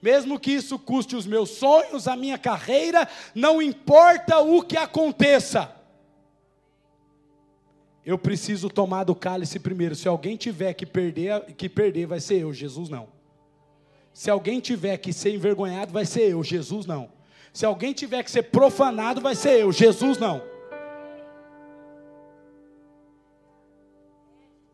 [0.00, 5.74] mesmo que isso custe os meus sonhos, a minha carreira, não importa o que aconteça.
[8.04, 9.96] Eu preciso tomar do cálice primeiro.
[9.96, 13.08] Se alguém tiver que perder, que perder vai ser eu, Jesus não.
[14.12, 17.10] Se alguém tiver que ser envergonhado, vai ser eu, Jesus não.
[17.52, 20.40] Se alguém tiver que ser profanado, vai ser eu, Jesus não.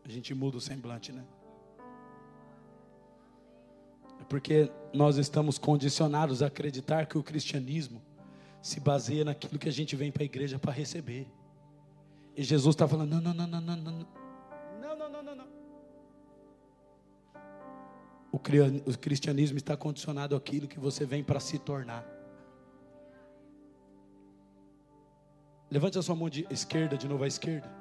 [0.05, 1.23] A gente muda o semblante, né?
[4.33, 8.01] Porque nós estamos condicionados a acreditar que o cristianismo
[8.63, 11.27] se baseia naquilo que a gente vem para a igreja para receber.
[12.35, 13.91] E Jesus está falando: não, não, não, não, não, não,
[14.81, 15.47] não, não, não, não, não.
[18.31, 18.39] O
[18.97, 22.03] cristianismo está condicionado àquilo que você vem para se tornar.
[25.69, 27.71] Levante a sua mão de esquerda, de novo à esquerda.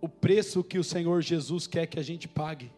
[0.00, 2.72] O preço que o Senhor Jesus quer que a gente pague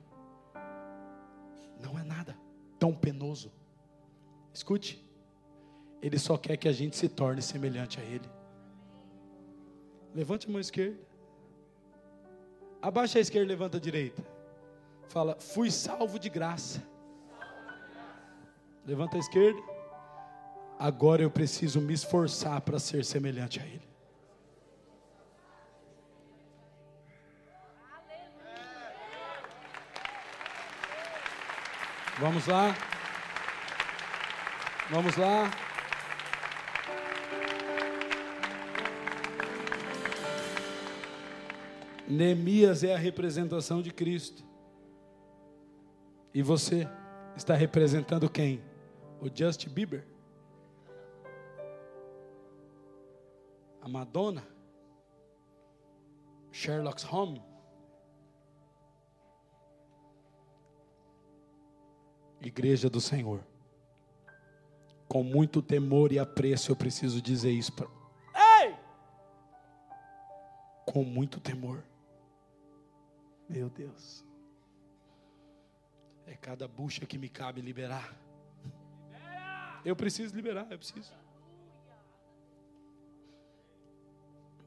[2.89, 3.53] tão penoso.
[4.53, 5.05] Escute,
[6.01, 8.29] Ele só quer que a gente se torne semelhante a Ele.
[10.15, 10.99] Levante a mão esquerda.
[12.81, 14.25] Abaixa a esquerda, levanta a direita.
[15.09, 16.83] Fala, fui salvo de graça.
[18.87, 19.61] Levanta a esquerda.
[20.79, 23.88] Agora eu preciso me esforçar para ser semelhante a Ele.
[32.21, 32.75] Vamos lá.
[34.91, 35.49] Vamos lá.
[42.09, 44.43] Neemias é a representação de Cristo.
[46.35, 46.89] E você
[47.37, 48.65] está representando quem?
[49.21, 50.05] O Justin Bieber?
[53.81, 54.43] A Madonna?
[56.51, 57.48] Sherlock Holmes?
[62.41, 63.45] Igreja do Senhor.
[65.09, 67.89] Com muito temor e apreço eu preciso dizer isso para.
[68.63, 68.77] Ei!
[70.87, 71.83] Com muito temor.
[73.49, 74.25] Meu Deus.
[76.27, 78.15] É cada bucha que me cabe liberar.
[79.85, 81.13] Eu preciso liberar, eu preciso.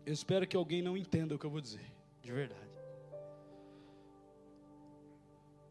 [0.03, 1.85] Eu espero que alguém não entenda o que eu vou dizer,
[2.21, 2.71] de verdade.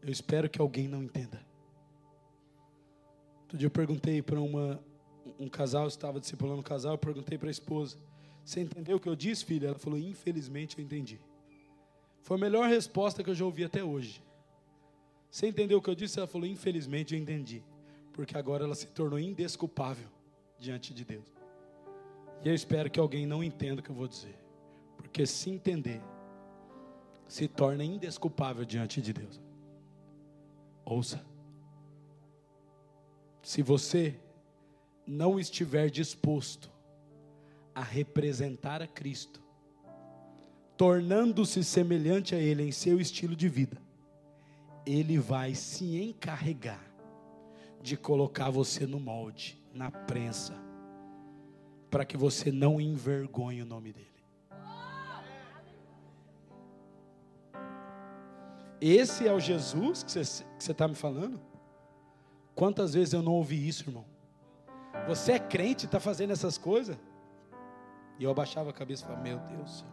[0.01, 1.45] Eu espero que alguém não entenda.
[3.51, 4.81] Outro dia eu perguntei para uma
[5.37, 7.97] um casal, estava discipulando um casal, eu perguntei para a esposa:
[8.45, 11.19] "Você entendeu o que eu disse, filha?" Ela falou: "Infelizmente eu entendi."
[12.21, 14.23] Foi a melhor resposta que eu já ouvi até hoje.
[15.29, 16.17] Você entendeu o que eu disse?
[16.17, 17.61] Ela falou: Infelizmente eu entendi.
[18.13, 20.07] Porque agora ela se tornou indesculpável
[20.57, 21.25] diante de Deus.
[22.45, 24.37] E eu espero que alguém não entenda o que eu vou dizer.
[24.95, 26.01] Porque se entender,
[27.27, 29.41] se torna indesculpável diante de Deus.
[30.85, 31.30] Ouça.
[33.41, 34.19] Se você
[35.05, 36.71] não estiver disposto
[37.73, 39.41] a representar a Cristo,
[40.77, 43.77] tornando-se semelhante a Ele em seu estilo de vida,
[44.85, 46.91] Ele vai se encarregar
[47.81, 50.53] de colocar você no molde, na prensa,
[51.89, 54.07] para que você não envergonhe o nome dEle.
[58.79, 61.39] Esse é o Jesus que você está me falando?
[62.55, 64.05] Quantas vezes eu não ouvi isso, irmão?
[65.07, 66.97] Você é crente está fazendo essas coisas?
[68.19, 69.87] E eu abaixava a cabeça e falava: Meu Deus céu.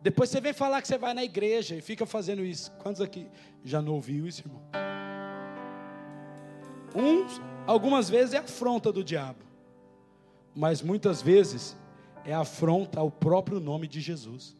[0.00, 2.70] Depois você vem falar que você vai na igreja e fica fazendo isso.
[2.72, 3.28] Quantos aqui
[3.64, 4.62] já não ouviu isso, irmão?
[6.94, 9.40] Uns, algumas vezes é afronta do diabo,
[10.54, 11.76] mas muitas vezes
[12.24, 14.56] é afronta ao próprio nome de Jesus.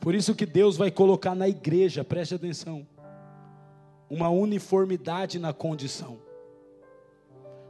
[0.00, 2.86] Por isso que Deus vai colocar na igreja, preste atenção,
[4.10, 6.18] uma uniformidade na condição.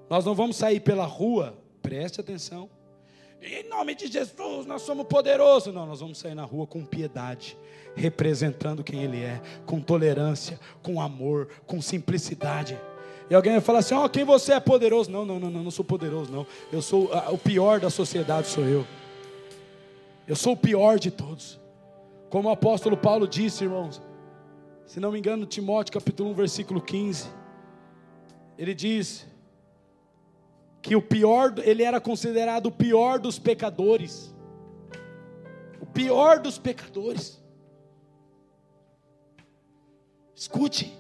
[0.08, 2.68] Nós não vamos sair pela rua, preste atenção
[3.42, 5.72] em nome de Jesus, nós somos poderosos.
[5.72, 7.56] Não, nós vamos sair na rua com piedade,
[7.94, 12.78] representando quem Ele é, com tolerância, com amor, com simplicidade.
[13.30, 15.10] E alguém vai falar assim: Ó, oh, quem você é poderoso?
[15.10, 16.46] Não, não, não, não, não sou poderoso, não.
[16.70, 18.86] Eu sou o pior da sociedade, sou eu.
[20.28, 21.58] Eu sou o pior de todos.
[22.28, 24.02] Como o apóstolo Paulo disse, irmãos,
[24.90, 27.28] se não me engano, Timóteo capítulo 1, versículo 15,
[28.58, 29.24] ele diz:
[30.82, 34.34] que o pior, ele era considerado o pior dos pecadores.
[35.80, 37.40] O pior dos pecadores.
[40.34, 40.92] Escute,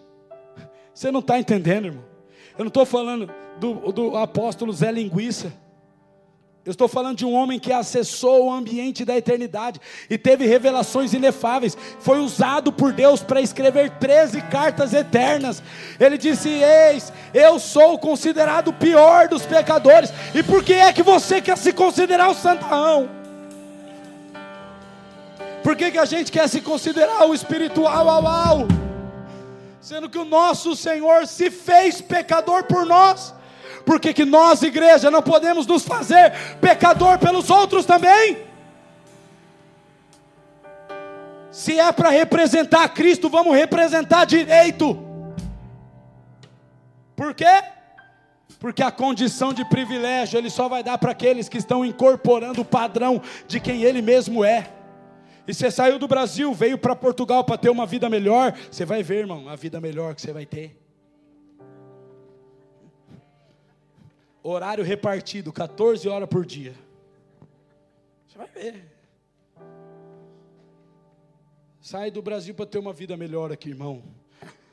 [0.94, 2.04] você não está entendendo, irmão.
[2.56, 3.28] Eu não estou falando
[3.58, 5.52] do, do apóstolo Zé Linguiça.
[6.62, 9.80] Eu estou falando de um homem que acessou o ambiente da eternidade
[10.10, 11.76] e teve revelações inefáveis.
[12.00, 15.62] Foi usado por Deus para escrever 13 cartas eternas.
[15.98, 20.12] Ele disse: Eis, eu sou considerado o pior dos pecadores.
[20.34, 23.08] E por que é que você quer se considerar o santarrão?
[25.62, 28.68] Por que, que a gente quer se considerar o espiritual au, au?
[29.80, 33.34] Sendo que o nosso Senhor se fez pecador por nós.
[33.90, 38.38] Porque que nós, igreja, não podemos nos fazer pecador pelos outros também?
[41.50, 44.96] Se é para representar Cristo, vamos representar direito.
[47.16, 47.64] Por quê?
[48.60, 52.64] Porque a condição de privilégio ele só vai dar para aqueles que estão incorporando o
[52.64, 54.70] padrão de quem ele mesmo é.
[55.48, 59.02] E você saiu do Brasil, veio para Portugal para ter uma vida melhor, você vai
[59.02, 60.79] ver, irmão, a vida melhor que você vai ter.
[64.42, 66.74] Horário repartido, 14 horas por dia.
[68.26, 68.84] Você vai ver.
[71.80, 74.02] Sai do Brasil para ter uma vida melhor aqui, irmão.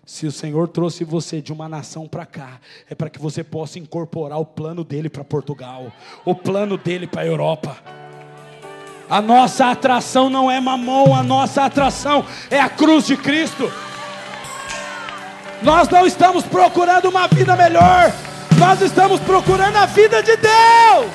[0.05, 3.77] Se o Senhor trouxe você de uma nação para cá, é para que você possa
[3.77, 5.91] incorporar o plano dele para Portugal,
[6.23, 7.77] o plano dele para a Europa.
[9.09, 13.69] A nossa atração não é mamão, a nossa atração é a cruz de Cristo.
[15.61, 18.13] Nós não estamos procurando uma vida melhor,
[18.57, 21.05] nós estamos procurando a vida de Deus.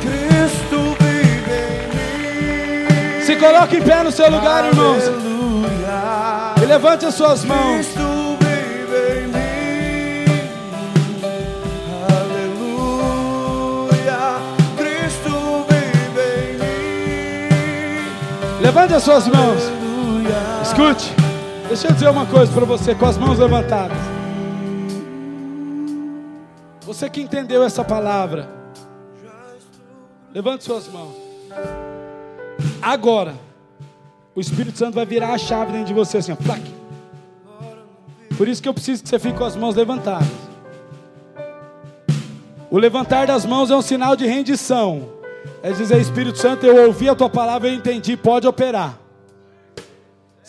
[0.00, 1.88] Cristo vive em
[3.18, 3.22] mim.
[3.24, 6.54] Se coloque em pé no seu lugar, irmãos, Aleluia.
[6.62, 7.86] e levante as suas mãos.
[7.86, 10.24] Cristo vive em mim.
[13.00, 14.38] Aleluia.
[14.76, 18.04] Cristo vive em mim.
[18.60, 19.62] Levante as suas mãos.
[20.62, 21.12] Escute,
[21.70, 23.96] deixa eu dizer uma coisa para você com as mãos levantadas.
[26.80, 28.48] Você que entendeu essa palavra,
[30.34, 31.14] levante suas mãos.
[32.82, 33.34] Agora,
[34.34, 36.36] o Espírito Santo vai virar a chave dentro de você assim, ó.
[38.36, 40.26] Por isso que eu preciso que você fique com as mãos levantadas.
[42.68, 45.08] O levantar das mãos é um sinal de rendição.
[45.62, 48.98] É dizer, Espírito Santo, eu ouvi a tua palavra, eu entendi, pode operar.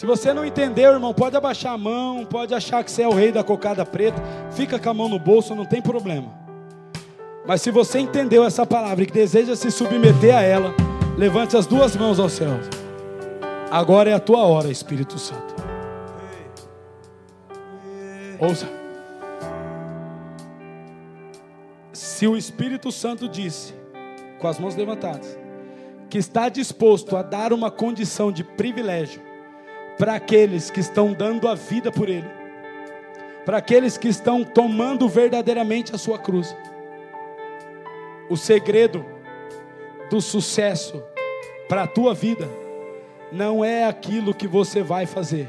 [0.02, 3.14] Se você não entendeu, irmão, pode abaixar a mão, pode achar que você é o
[3.14, 6.34] rei da cocada preta, fica com a mão no bolso, não tem problema.
[7.46, 10.74] Mas se você entendeu essa palavra e que deseja se submeter a ela,
[11.16, 12.66] levante as duas mãos aos céus.
[13.70, 15.54] Agora é a tua hora, Espírito Santo.
[18.40, 18.68] Ouça.
[21.94, 23.72] Se o Espírito Santo disse,
[24.40, 25.38] com as mãos levantadas,
[26.10, 29.30] que está disposto a dar uma condição de privilégio
[30.02, 32.28] para aqueles que estão dando a vida por Ele,
[33.46, 36.58] para aqueles que estão tomando verdadeiramente a sua cruz.
[38.28, 39.06] O segredo
[40.10, 41.04] do sucesso
[41.70, 42.50] para a tua vida
[43.32, 45.48] não é aquilo que você vai fazer,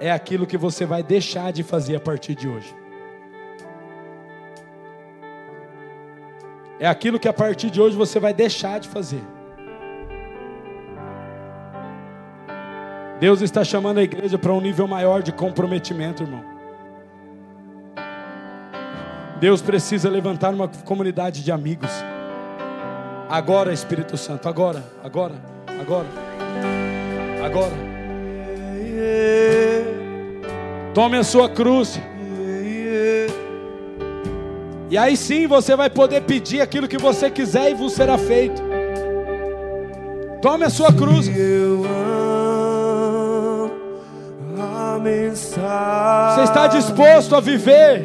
[0.00, 2.76] é aquilo que você vai deixar de fazer a partir de hoje.
[6.78, 9.35] É aquilo que a partir de hoje você vai deixar de fazer.
[13.18, 16.44] Deus está chamando a igreja para um nível maior de comprometimento, irmão.
[19.40, 21.90] Deus precisa levantar uma comunidade de amigos.
[23.28, 25.34] Agora, Espírito Santo, agora, agora,
[25.80, 26.06] agora,
[27.44, 27.72] agora.
[30.94, 32.00] Tome a sua cruz.
[34.88, 38.62] E aí sim você vai poder pedir aquilo que você quiser e vos será feito.
[40.40, 41.28] Tome a sua cruz.
[45.06, 46.34] Mensagem.
[46.34, 48.04] Você está disposto a viver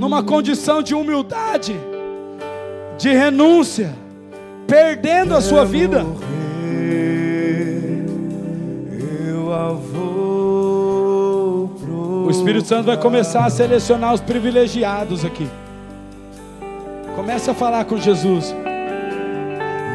[0.00, 1.78] numa condição de humildade,
[2.98, 3.94] de renúncia,
[4.66, 6.04] perdendo a sua vida?
[12.26, 15.48] O Espírito Santo vai começar a selecionar os privilegiados aqui.
[17.14, 18.52] Comece a falar com Jesus.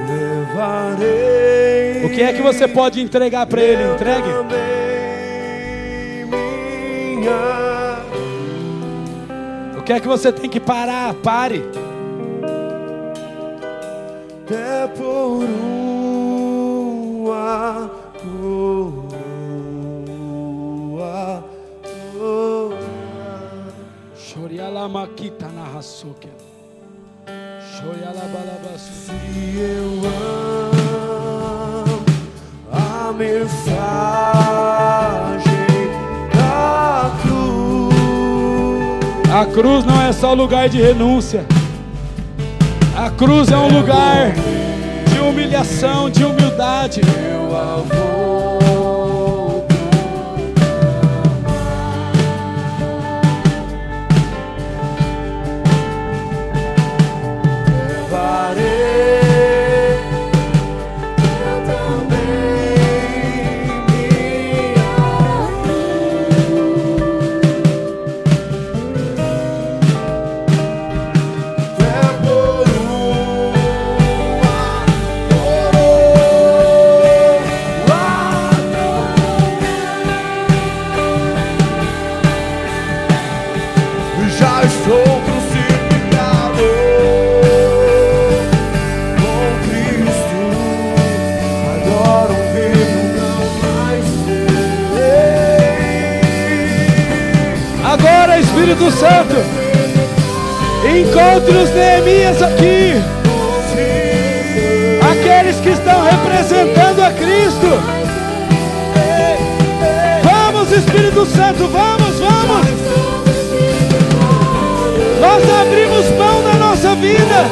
[0.08, 2.06] Levarei.
[2.06, 3.84] O que é que você pode entregar para Ele?
[3.94, 4.30] Entregue.
[9.78, 11.14] O que é que você tem que parar?
[11.16, 11.64] Pare.
[14.46, 15.44] até por
[17.24, 17.90] uma
[18.22, 18.94] coroa.
[24.16, 26.30] Shorialamakita nahasuke.
[26.30, 26.45] Shorialabalabasu.
[28.78, 29.12] Se
[29.58, 30.02] eu
[30.96, 32.06] amo
[32.72, 33.52] a mensagem
[36.34, 37.94] da cruz,
[39.30, 41.46] A cruz não é só lugar de renúncia.
[42.96, 44.32] A cruz é um lugar
[45.12, 47.02] de humilhação, de humildade.
[47.02, 47.84] eu a
[98.96, 99.36] Santo,
[100.88, 102.94] encontre os Neemias aqui.
[105.12, 107.68] Aqueles que estão representando a Cristo.
[110.24, 112.68] Vamos, Espírito Santo, vamos, vamos.
[115.20, 117.50] Nós abrimos mão da nossa vida.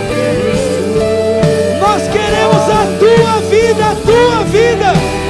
[1.82, 5.23] Nós queremos a tua vida, a tua vida.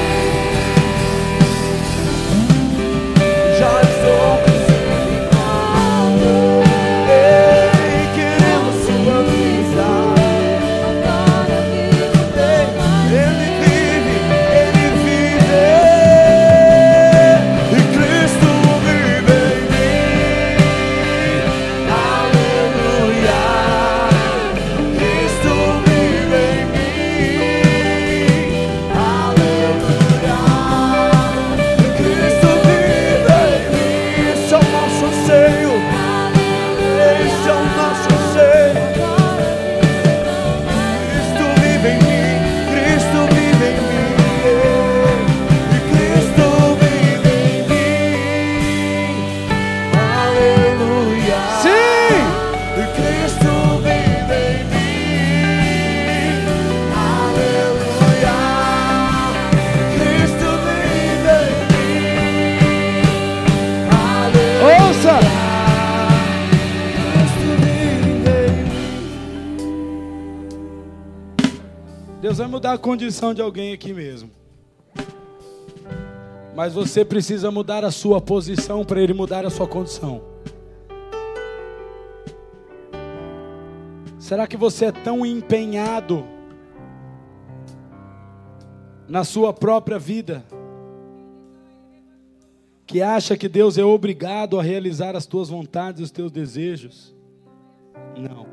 [72.74, 74.32] A condição de alguém aqui mesmo.
[76.56, 80.22] Mas você precisa mudar a sua posição para ele mudar a sua condição.
[84.20, 86.26] Será que você é tão empenhado
[89.08, 90.44] na sua própria vida
[92.86, 97.16] que acha que Deus é obrigado a realizar as tuas vontades e os teus desejos?
[98.18, 98.48] Não.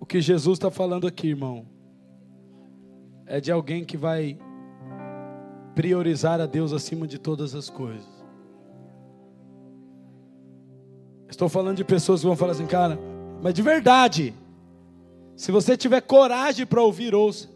[0.00, 1.66] O que Jesus está falando aqui, irmão,
[3.26, 4.38] é de alguém que vai
[5.74, 8.06] priorizar a Deus acima de todas as coisas.
[11.28, 12.98] Estou falando de pessoas que vão falar assim, cara,
[13.42, 14.32] mas de verdade,
[15.34, 17.48] se você tiver coragem para ouvir, ouça.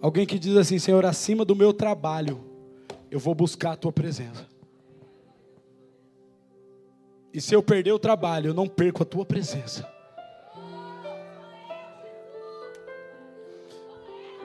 [0.00, 2.40] Alguém que diz assim, Senhor, acima do meu trabalho,
[3.10, 4.48] eu vou buscar a tua presença.
[7.32, 9.86] E se eu perder o trabalho, eu não perco a tua presença.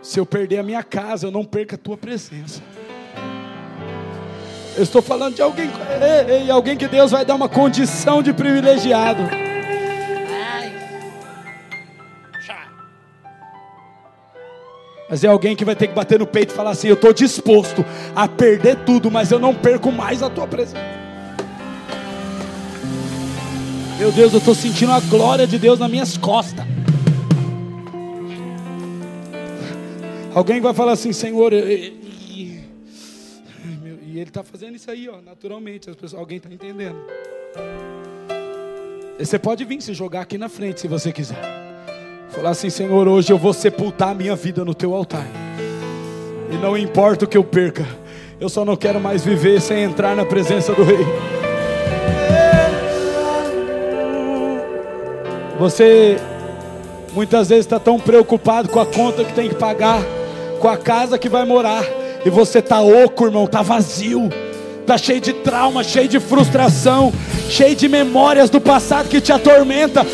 [0.06, 2.62] Se eu perder a minha casa, eu não perca a tua presença.
[4.78, 5.68] Eu estou falando de alguém,
[6.00, 9.24] ei, ei, alguém que Deus vai dar uma condição de privilegiado.
[15.10, 17.12] Mas é alguém que vai ter que bater no peito e falar assim: Eu estou
[17.12, 17.84] disposto
[18.16, 20.86] a perder tudo, mas eu não perco mais a tua presença.
[23.98, 26.75] Meu Deus, eu estou sentindo a glória de Deus nas minhas costas.
[30.36, 32.64] Alguém vai falar assim, Senhor, e, e,
[34.06, 35.90] e ele está fazendo isso aí, ó, naturalmente.
[35.90, 36.98] As pessoas, alguém está entendendo.
[39.18, 41.40] Você pode vir se jogar aqui na frente se você quiser.
[42.32, 45.26] Falar assim, Senhor, hoje eu vou sepultar a minha vida no teu altar.
[46.52, 47.88] E não importa o que eu perca,
[48.38, 51.06] eu só não quero mais viver sem entrar na presença do Rei.
[55.58, 56.18] Você
[57.14, 60.04] muitas vezes está tão preocupado com a conta que tem que pagar
[60.56, 61.84] com a casa que vai morar.
[62.26, 64.30] E você tá oco, irmão, tá vazio.
[64.86, 67.12] Tá cheio de trauma, cheio de frustração,
[67.50, 70.06] cheio de memórias do passado que te atormenta.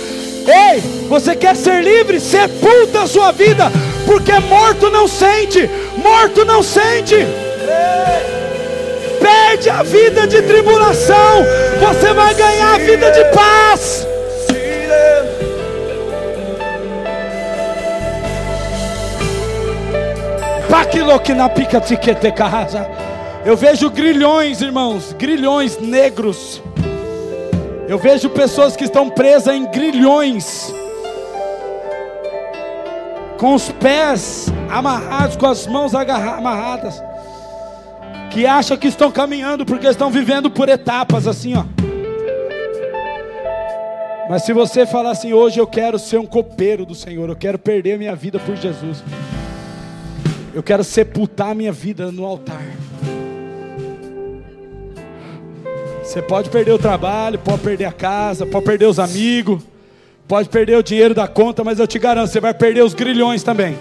[0.47, 2.19] Ei, você quer ser livre?
[2.19, 3.71] Sepulta a sua vida,
[4.05, 7.15] porque morto não sente, morto não sente.
[9.19, 11.45] Perde a vida de tribulação,
[11.79, 14.07] você vai ganhar a vida de paz.
[23.45, 26.63] Eu vejo grilhões, irmãos, grilhões negros.
[27.89, 30.73] Eu vejo pessoas que estão presas em grilhões,
[33.37, 37.03] com os pés amarrados, com as mãos amarradas,
[38.29, 41.65] que acham que estão caminhando porque estão vivendo por etapas, assim, ó.
[44.29, 47.59] Mas se você falar assim, hoje eu quero ser um copeiro do Senhor, eu quero
[47.59, 49.03] perder minha vida por Jesus.
[50.53, 52.61] Eu quero sepultar minha vida no altar.
[56.03, 59.63] Você pode perder o trabalho, pode perder a casa, pode perder os amigos,
[60.27, 63.43] pode perder o dinheiro da conta, mas eu te garanto, você vai perder os grilhões
[63.43, 63.77] também.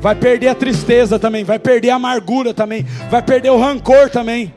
[0.00, 4.52] Vai perder a tristeza também, vai perder a amargura também, vai perder o rancor também.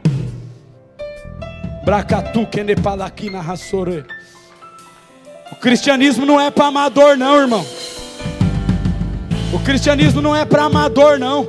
[1.86, 2.46] Bracatu
[3.42, 4.04] rassore.
[5.54, 7.66] O cristianismo não é para amador não, irmão.
[9.54, 11.48] O cristianismo não é para amador, não.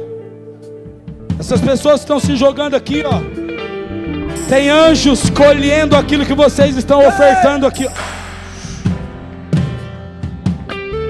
[1.39, 3.21] Essas pessoas estão se jogando aqui, ó.
[4.49, 7.87] Tem anjos colhendo aquilo que vocês estão ofertando aqui.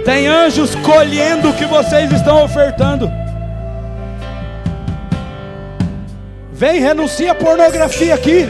[0.05, 3.10] Tem anjos colhendo o que vocês estão ofertando.
[6.52, 8.48] Vem, renuncia a pornografia aqui.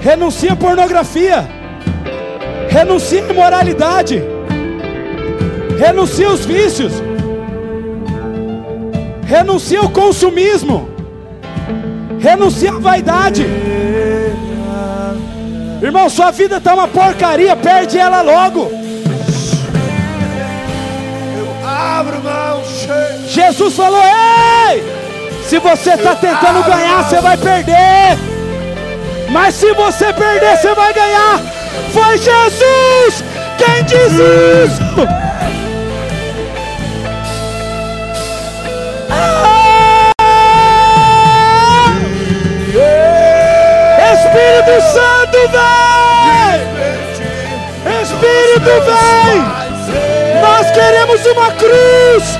[0.00, 1.46] Renuncia a pornografia.
[2.70, 4.22] Renuncia a imoralidade.
[5.80, 6.92] Renuncia os vícios.
[9.24, 10.90] Renuncia o consumismo.
[12.18, 13.46] Renuncia a vaidade.
[15.80, 18.70] Irmão, sua vida está uma porcaria, perde ela logo.
[21.66, 23.26] Abro mão, cheio.
[23.26, 24.84] Jesus falou: Ei,
[25.48, 28.18] se você está tentando ganhar, você vai perder.
[29.30, 31.40] Mas se você perder, você vai ganhar.
[31.94, 33.24] Foi Jesus
[33.56, 35.29] quem diz isso.
[44.30, 46.60] Espírito Santo vem!
[48.00, 49.42] Espírito vem!
[50.40, 52.38] Nós queremos uma cruz!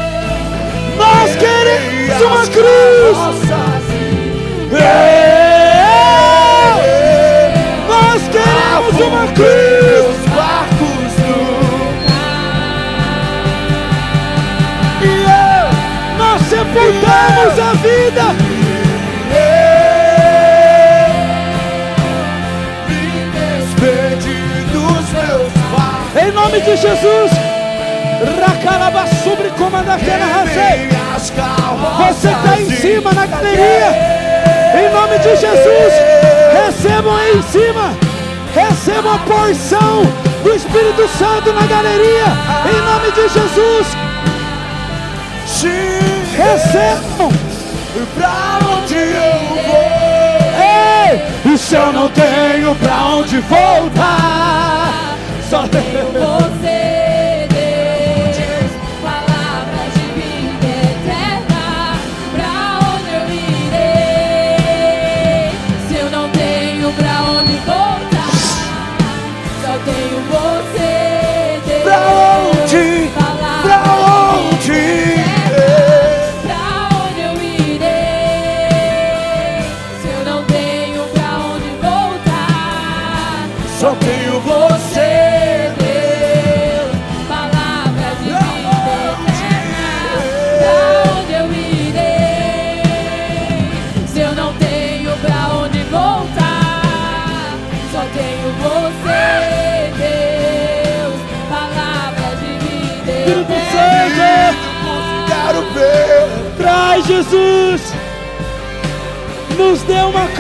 [0.97, 3.19] Nós queremos uma cruz!
[7.89, 9.51] Nós queremos uma cruz!
[16.51, 17.70] Sepultamos a
[26.61, 27.33] nome de Jesus!
[28.39, 31.33] Racaraba sobre carroças
[31.99, 34.21] Você está em cima na galeria!
[34.75, 35.95] Em nome de Jesus!
[36.53, 37.97] Recebam aí em cima!
[38.55, 40.03] Recebam a porção
[40.43, 42.27] do Espírito Santo na galeria!
[42.67, 43.97] Em nome de Jesus!
[46.37, 47.31] Recebam!
[48.15, 49.91] Pra onde eu vou?
[50.63, 51.53] Ei!
[51.53, 55.00] E se eu não tenho pra onde voltar?
[55.51, 55.67] Só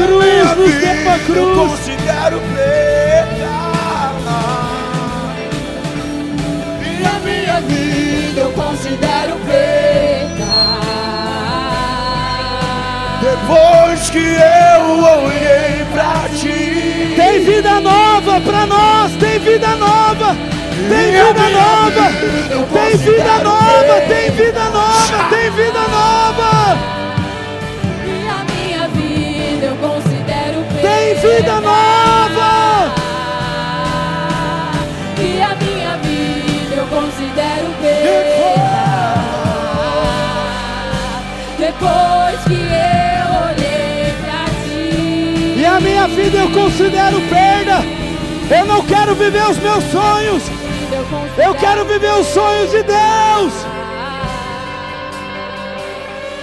[0.06, 1.70] cruz, nos dê uma vida, eu cruz!
[1.70, 3.50] considero preta.
[6.82, 10.50] E a minha vida eu considero preta.
[13.22, 14.82] Depois que eu
[15.24, 20.34] olhei pra ti, Tem vida nova pra nós, tem vida nova,
[20.88, 22.04] tem Minha vida vida nova,
[22.72, 24.08] tem vida nova, bem.
[24.08, 26.39] tem vida nova, tem vida nova,
[31.36, 32.92] vida nova.
[35.18, 39.20] E a minha vida eu considero perda.
[41.58, 45.54] Depois que eu olhei pra ti.
[45.60, 47.84] E a minha vida eu considero perda.
[48.50, 50.42] Eu não quero viver os meus sonhos,
[51.38, 53.52] Eu, quero viver os sonhos de Deus.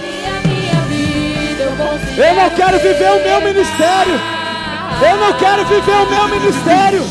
[0.00, 4.37] E a minha vida eu considero Eu não quero viver o meu ministério.
[5.00, 7.02] Eu não quero viver o meu ministério.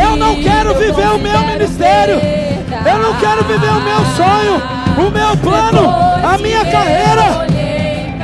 [0.00, 2.20] Eu não quero viver o meu ministério.
[2.86, 4.62] Eu não quero viver o meu sonho,
[4.98, 5.88] o meu plano,
[6.24, 7.46] a minha carreira.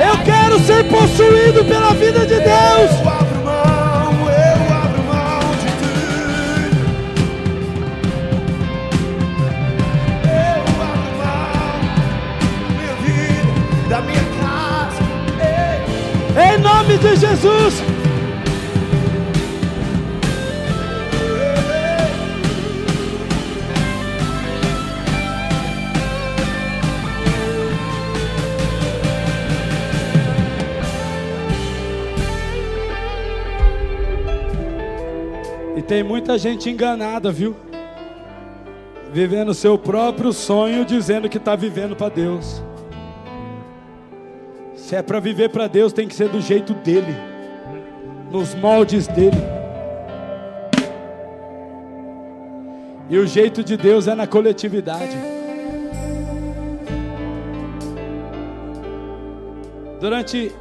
[0.00, 2.90] Eu quero ser possuído pela vida de Deus.
[3.02, 4.30] eu abro mão,
[17.72, 17.89] eu
[35.90, 37.56] tem muita gente enganada, viu?
[39.12, 42.62] Vivendo seu próprio sonho, dizendo que está vivendo para Deus.
[44.76, 47.12] Se é para viver para Deus, tem que ser do jeito dele.
[48.30, 49.36] nos moldes dele.
[53.08, 55.16] E o jeito de Deus é na coletividade.
[59.98, 60.52] Durante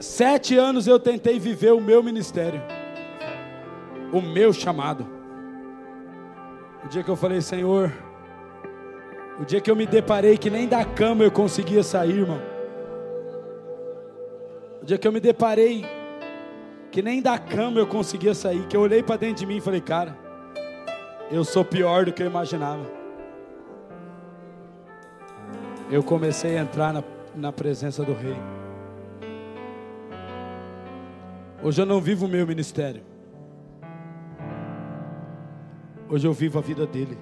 [0.00, 2.62] sete anos eu tentei viver o meu ministério,
[4.12, 5.06] o meu chamado.
[6.84, 7.92] O dia que eu falei, Senhor,
[9.40, 12.40] o dia que eu me deparei que nem da cama eu conseguia sair, irmão.
[14.82, 15.84] O dia que eu me deparei
[16.90, 19.60] que nem da cama eu conseguia sair, que eu olhei para dentro de mim e
[19.60, 20.16] falei, cara,
[21.30, 22.86] eu sou pior do que eu imaginava.
[25.90, 27.04] Eu comecei a entrar na,
[27.34, 28.36] na presença do Rei.
[31.62, 33.07] Hoje eu não vivo o meu ministério.
[36.10, 37.18] Hoje eu vivo a vida dele.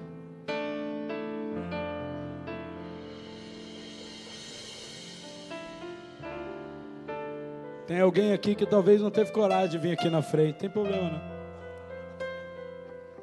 [7.85, 10.59] Tem alguém aqui que talvez não teve coragem de vir aqui na frente.
[10.59, 11.21] Tem problema não.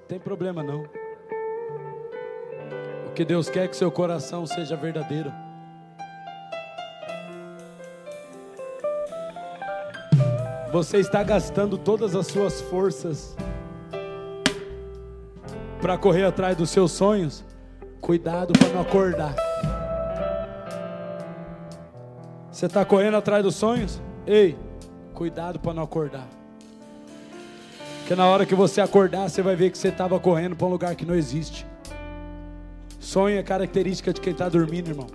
[0.06, 0.84] Tem problema não.
[3.06, 5.32] O que Deus quer é que seu coração seja verdadeiro.
[10.70, 13.34] Você está gastando todas as suas forças
[15.84, 17.44] para correr atrás dos seus sonhos.
[18.00, 19.36] Cuidado para não acordar.
[22.50, 24.00] Você está correndo atrás dos sonhos?
[24.26, 24.56] Ei,
[25.12, 26.26] cuidado para não acordar.
[27.98, 30.70] Porque na hora que você acordar, você vai ver que você estava correndo para um
[30.70, 31.66] lugar que não existe.
[32.98, 35.06] Sonho é característica de quem está dormindo, irmão.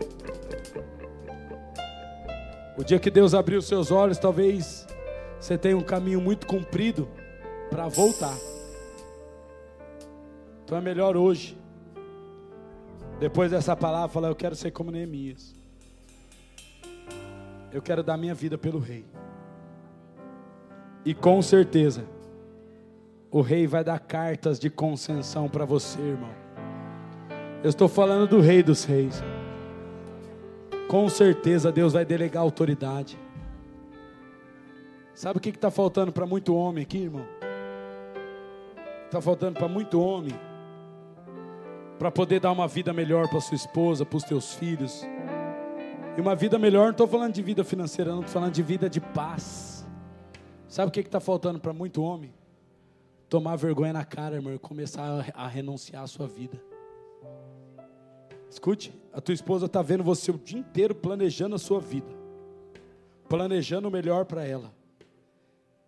[2.78, 4.86] O dia que Deus abrir os seus olhos, talvez
[5.40, 7.10] você tenha um caminho muito comprido
[7.72, 8.48] para voltar.
[10.70, 11.58] Então é melhor hoje,
[13.20, 15.56] depois dessa palavra, falar: Eu quero ser como Neemias.
[17.72, 19.04] Eu quero dar minha vida pelo Rei.
[21.04, 22.06] E com certeza,
[23.32, 26.30] o Rei vai dar cartas de concessão para você, irmão.
[27.64, 29.24] Eu estou falando do Rei dos Reis.
[30.88, 33.18] Com certeza, Deus vai delegar autoridade.
[35.16, 37.26] Sabe o que está faltando para muito homem aqui, irmão?
[39.08, 40.48] Está faltando para muito homem
[41.99, 45.05] para poder dar uma vida melhor para sua esposa, para os teus filhos.
[46.17, 48.89] E uma vida melhor, não estou falando de vida financeira, não estou falando de vida
[48.89, 49.85] de paz.
[50.65, 52.34] Sabe o que está faltando para muito homem?
[53.27, 56.57] Tomar vergonha na cara, irmão, e começar a, a renunciar à sua vida.
[58.49, 62.15] Escute, a tua esposa está vendo você o dia inteiro planejando a sua vida,
[63.27, 64.73] planejando o melhor para ela.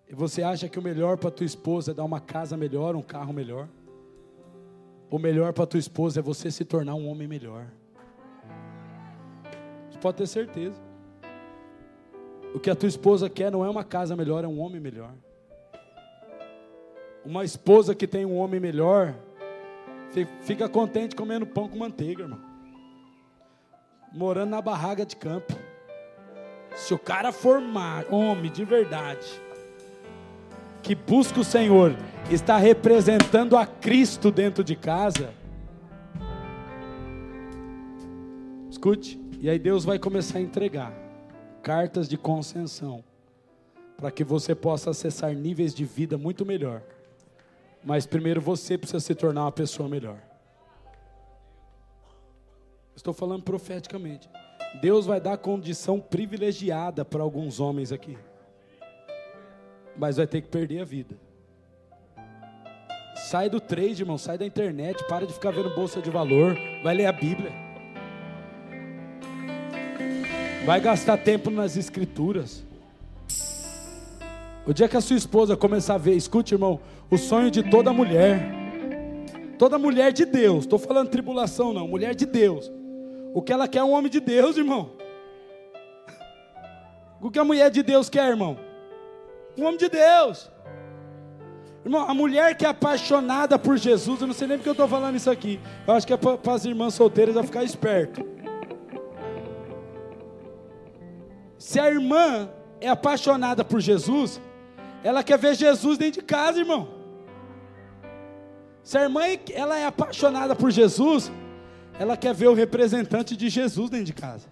[0.09, 3.01] E você acha que o melhor para tua esposa é dar uma casa melhor, um
[3.01, 3.69] carro melhor?
[5.11, 7.67] O melhor para tua esposa é você se tornar um homem melhor.
[9.89, 10.81] Você pode ter certeza.
[12.55, 15.11] O que a tua esposa quer não é uma casa melhor, é um homem melhor.
[17.25, 19.13] Uma esposa que tem um homem melhor,
[20.43, 22.39] fica contente comendo pão com manteiga, irmão.
[24.13, 25.53] Morando na barraga de campo.
[26.73, 29.27] Se o cara formar homem de verdade,
[30.81, 31.95] que busca o Senhor,
[32.29, 35.33] está representando a Cristo dentro de casa.
[38.69, 40.93] Escute, e aí Deus vai começar a entregar
[41.61, 43.03] cartas de concessão
[43.97, 46.81] para que você possa acessar níveis de vida muito melhor.
[47.83, 50.17] Mas primeiro você precisa se tornar uma pessoa melhor.
[52.95, 54.29] Estou falando profeticamente.
[54.81, 58.17] Deus vai dar condição privilegiada para alguns homens aqui.
[59.97, 61.15] Mas vai ter que perder a vida.
[63.15, 66.95] Sai do trade, irmão, sai da internet, para de ficar vendo bolsa de valor, vai
[66.95, 67.51] ler a Bíblia.
[70.65, 72.63] Vai gastar tempo nas escrituras.
[74.65, 77.91] O dia que a sua esposa começar a ver, escute, irmão, o sonho de toda
[77.91, 78.41] mulher,
[79.57, 82.71] toda mulher de Deus, estou falando tribulação não, mulher de Deus.
[83.33, 84.91] O que ela quer é um homem de Deus, irmão.
[87.21, 88.57] O que a mulher de Deus quer, irmão?
[89.57, 90.49] Um homem de Deus.
[91.83, 94.87] Irmão, a mulher que é apaixonada por Jesus, eu não sei nem porque eu estou
[94.87, 95.59] falando isso aqui.
[95.87, 98.23] Eu acho que é para as irmãs solteiras a ficar esperto.
[101.57, 102.49] Se a irmã
[102.79, 104.39] é apaixonada por Jesus,
[105.03, 106.87] ela quer ver Jesus dentro de casa, irmão.
[108.83, 109.21] Se a irmã
[109.53, 111.31] ela é apaixonada por Jesus,
[111.99, 114.47] ela quer ver o representante de Jesus dentro de casa.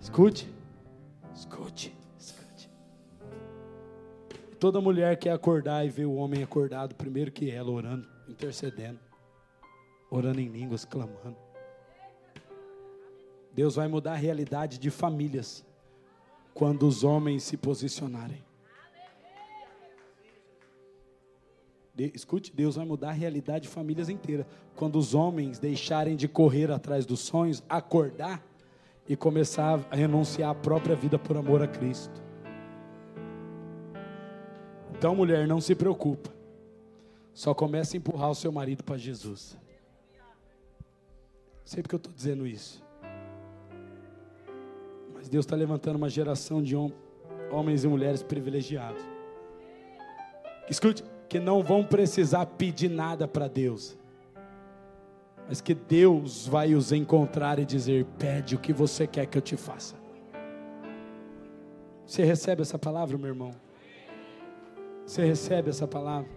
[0.00, 0.48] Escute,
[1.34, 2.03] escute.
[4.64, 8.98] Toda mulher quer acordar e ver o homem acordado primeiro que ela, orando, intercedendo,
[10.10, 11.36] orando em línguas, clamando.
[13.52, 15.62] Deus vai mudar a realidade de famílias
[16.54, 18.42] quando os homens se posicionarem.
[21.94, 24.46] De, escute, Deus vai mudar a realidade de famílias inteiras.
[24.74, 28.42] Quando os homens deixarem de correr atrás dos sonhos, acordar
[29.06, 32.23] e começar a renunciar à própria vida por amor a Cristo.
[35.04, 36.30] Então, mulher, não se preocupa.
[37.34, 39.54] Só comece a empurrar o seu marido para Jesus.
[41.62, 42.82] Sei porque eu estou dizendo isso.
[45.12, 46.90] Mas Deus está levantando uma geração de hom
[47.52, 49.02] homens e mulheres privilegiados.
[50.70, 53.98] Escute, que não vão precisar pedir nada para Deus.
[55.46, 59.42] Mas que Deus vai os encontrar e dizer: pede o que você quer que eu
[59.42, 59.96] te faça.
[62.06, 63.63] Você recebe essa palavra, meu irmão?
[65.06, 66.30] Você recebe essa palavra?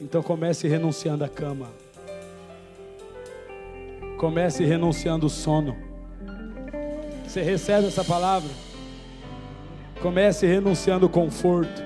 [0.00, 1.70] Então comece renunciando à cama.
[4.18, 5.76] Comece renunciando o sono.
[7.26, 8.50] Você recebe essa palavra?
[10.00, 11.82] Comece renunciando o conforto.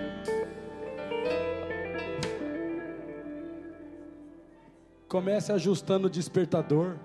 [5.09, 6.97] Comece ajustando o despertador.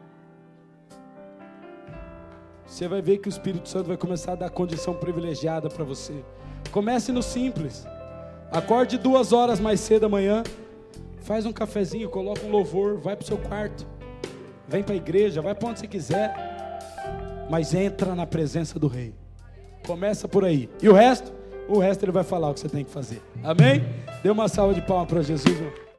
[2.66, 6.24] Você vai ver que o Espírito Santo vai começar a dar condição privilegiada para você.
[6.72, 7.88] Comece no simples.
[8.52, 10.44] Acorde duas horas mais cedo amanhã.
[11.22, 13.86] Faz um cafezinho, coloca um louvor, vai para o seu quarto.
[14.68, 16.34] Vem para a igreja, vai para onde você quiser.
[17.50, 19.14] Mas entra na presença do Rei.
[19.86, 20.70] Começa por aí.
[20.82, 21.34] E o resto?
[21.68, 23.22] O resto ele vai falar o que você tem que fazer.
[23.44, 23.84] Amém?
[24.24, 25.86] Dê uma salva de palmas para Jesus.